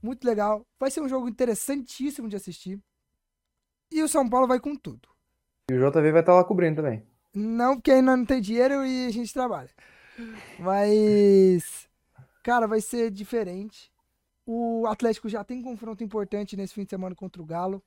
[0.01, 0.65] muito legal.
[0.79, 2.81] Vai ser um jogo interessantíssimo de assistir.
[3.91, 5.09] E o São Paulo vai com tudo.
[5.71, 7.03] E o JV vai estar lá cobrindo também.
[7.35, 9.71] Não, porque ainda não tem dinheiro e a gente trabalha.
[10.59, 11.89] Mas,
[12.43, 13.91] cara, vai ser diferente.
[14.47, 17.83] O Atlético já tem confronto importante nesse fim de semana contra o Galo.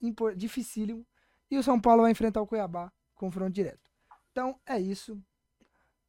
[0.00, 1.06] Impor- dificílimo.
[1.50, 3.90] E o São Paulo vai enfrentar o Cuiabá, confronto direto.
[4.32, 5.20] Então, é isso.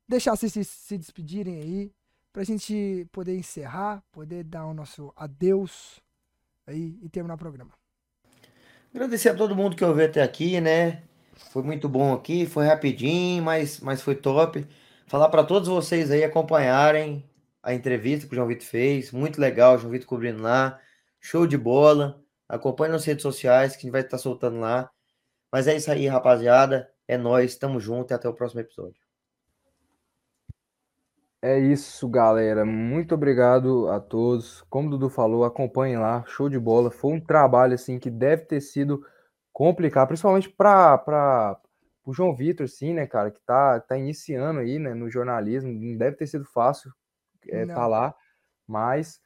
[0.08, 1.92] Deixar vocês se, se despedirem aí,
[2.32, 6.02] pra gente poder encerrar, poder dar o nosso adeus
[6.68, 7.72] aí e terminar o programa.
[8.94, 11.04] Agradecer a todo mundo que ouviu até aqui, né?
[11.52, 14.68] Foi muito bom aqui, foi rapidinho, mas, mas foi top.
[15.08, 17.24] Falar para todos vocês aí acompanharem
[17.64, 19.12] a entrevista que o João Vitor fez.
[19.12, 20.80] Muito legal, o João Vitor cobrindo lá.
[21.20, 22.22] Show de bola.
[22.50, 24.90] Acompanhe nas redes sociais que a gente vai estar soltando lá.
[25.52, 26.90] Mas é isso aí, rapaziada.
[27.08, 29.01] É nóis, tamo junto e até o próximo episódio.
[31.42, 32.64] É isso, galera.
[32.64, 34.62] Muito obrigado a todos.
[34.70, 36.24] Como o Dudu falou, acompanhem lá.
[36.28, 36.92] Show de bola.
[36.92, 39.04] Foi um trabalho assim que deve ter sido
[39.52, 40.98] complicado, principalmente para
[42.04, 45.98] pro João Vitor, sim, né, cara, que tá, tá iniciando aí, né, no jornalismo, não
[45.98, 46.92] deve ter sido fácil
[47.48, 48.16] é, tá lá,
[48.68, 49.22] mas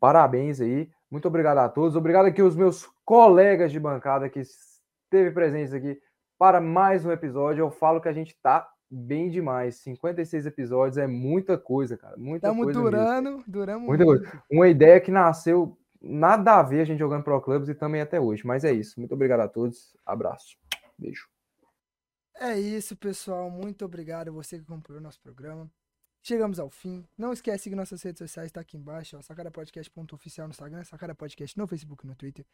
[0.00, 5.30] parabéns aí, muito obrigado a todos, obrigado aqui aos meus colegas de bancada que esteve
[5.30, 6.00] presentes aqui
[6.38, 11.06] para mais um episódio, eu falo que a gente tá bem demais, 56 episódios é
[11.06, 13.44] muita coisa, cara, muita Tamo coisa durando, mesmo.
[13.46, 14.22] duramos muita muito.
[14.24, 14.44] coisa.
[14.50, 18.20] Uma ideia que nasceu nada a ver a gente jogando Pro Clubs e também até
[18.20, 20.58] hoje, mas é isso, muito obrigado a todos, abraço,
[20.98, 21.26] beijo.
[22.38, 23.48] É isso, pessoal.
[23.50, 25.70] Muito obrigado a você que acompanhou o nosso programa.
[26.22, 27.06] Chegamos ao fim.
[27.16, 29.22] Não esquece seguir nossas redes sociais, tá aqui embaixo, ó.
[29.22, 32.44] Sacarapodcast.oficial no Instagram, Sacara Podcast no Facebook e no Twitter.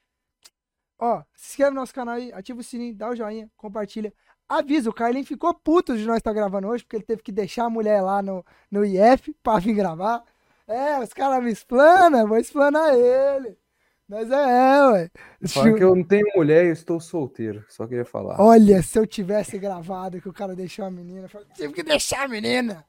[0.99, 4.13] Ó, se inscreve no nosso canal aí, ativa o sininho, dá o joinha, compartilha.
[4.49, 7.67] Avisa, o Carlinhos ficou puto de nós estar gravando hoje, porque ele teve que deixar
[7.67, 10.25] a mulher lá no, no IF pra vir gravar.
[10.67, 13.57] É, os caras me explanam, vou explanar ele.
[14.09, 15.11] Mas é, é ué.
[15.49, 18.41] Fala que eu não tenho mulher e eu estou solteiro, só queria falar.
[18.41, 21.83] Olha, se eu tivesse gravado que o cara deixou a menina, eu falei, tive que
[21.83, 22.87] deixar a menina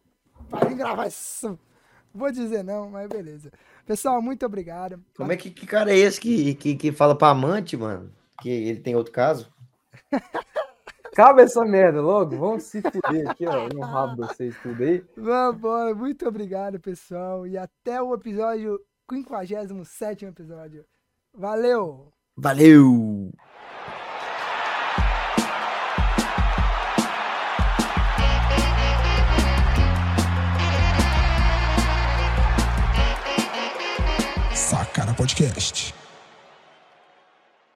[0.50, 1.60] pra vir gravar isso.
[2.14, 3.52] Vou dizer não, mas beleza.
[3.90, 5.04] Pessoal, muito obrigado.
[5.18, 8.14] Como é que, que cara é esse que, que, que fala pra amante, mano?
[8.40, 9.52] Que ele tem outro caso?
[11.06, 15.04] Acaba essa merda logo, vamos se fuder aqui, ó, no rabo de vocês tudo aí.
[15.18, 17.48] Vamos, muito obrigado, pessoal.
[17.48, 18.80] E até o episódio
[19.10, 20.86] 57 episódio.
[21.34, 22.14] Valeu!
[22.38, 23.32] Valeu!
[35.16, 35.99] Podcast.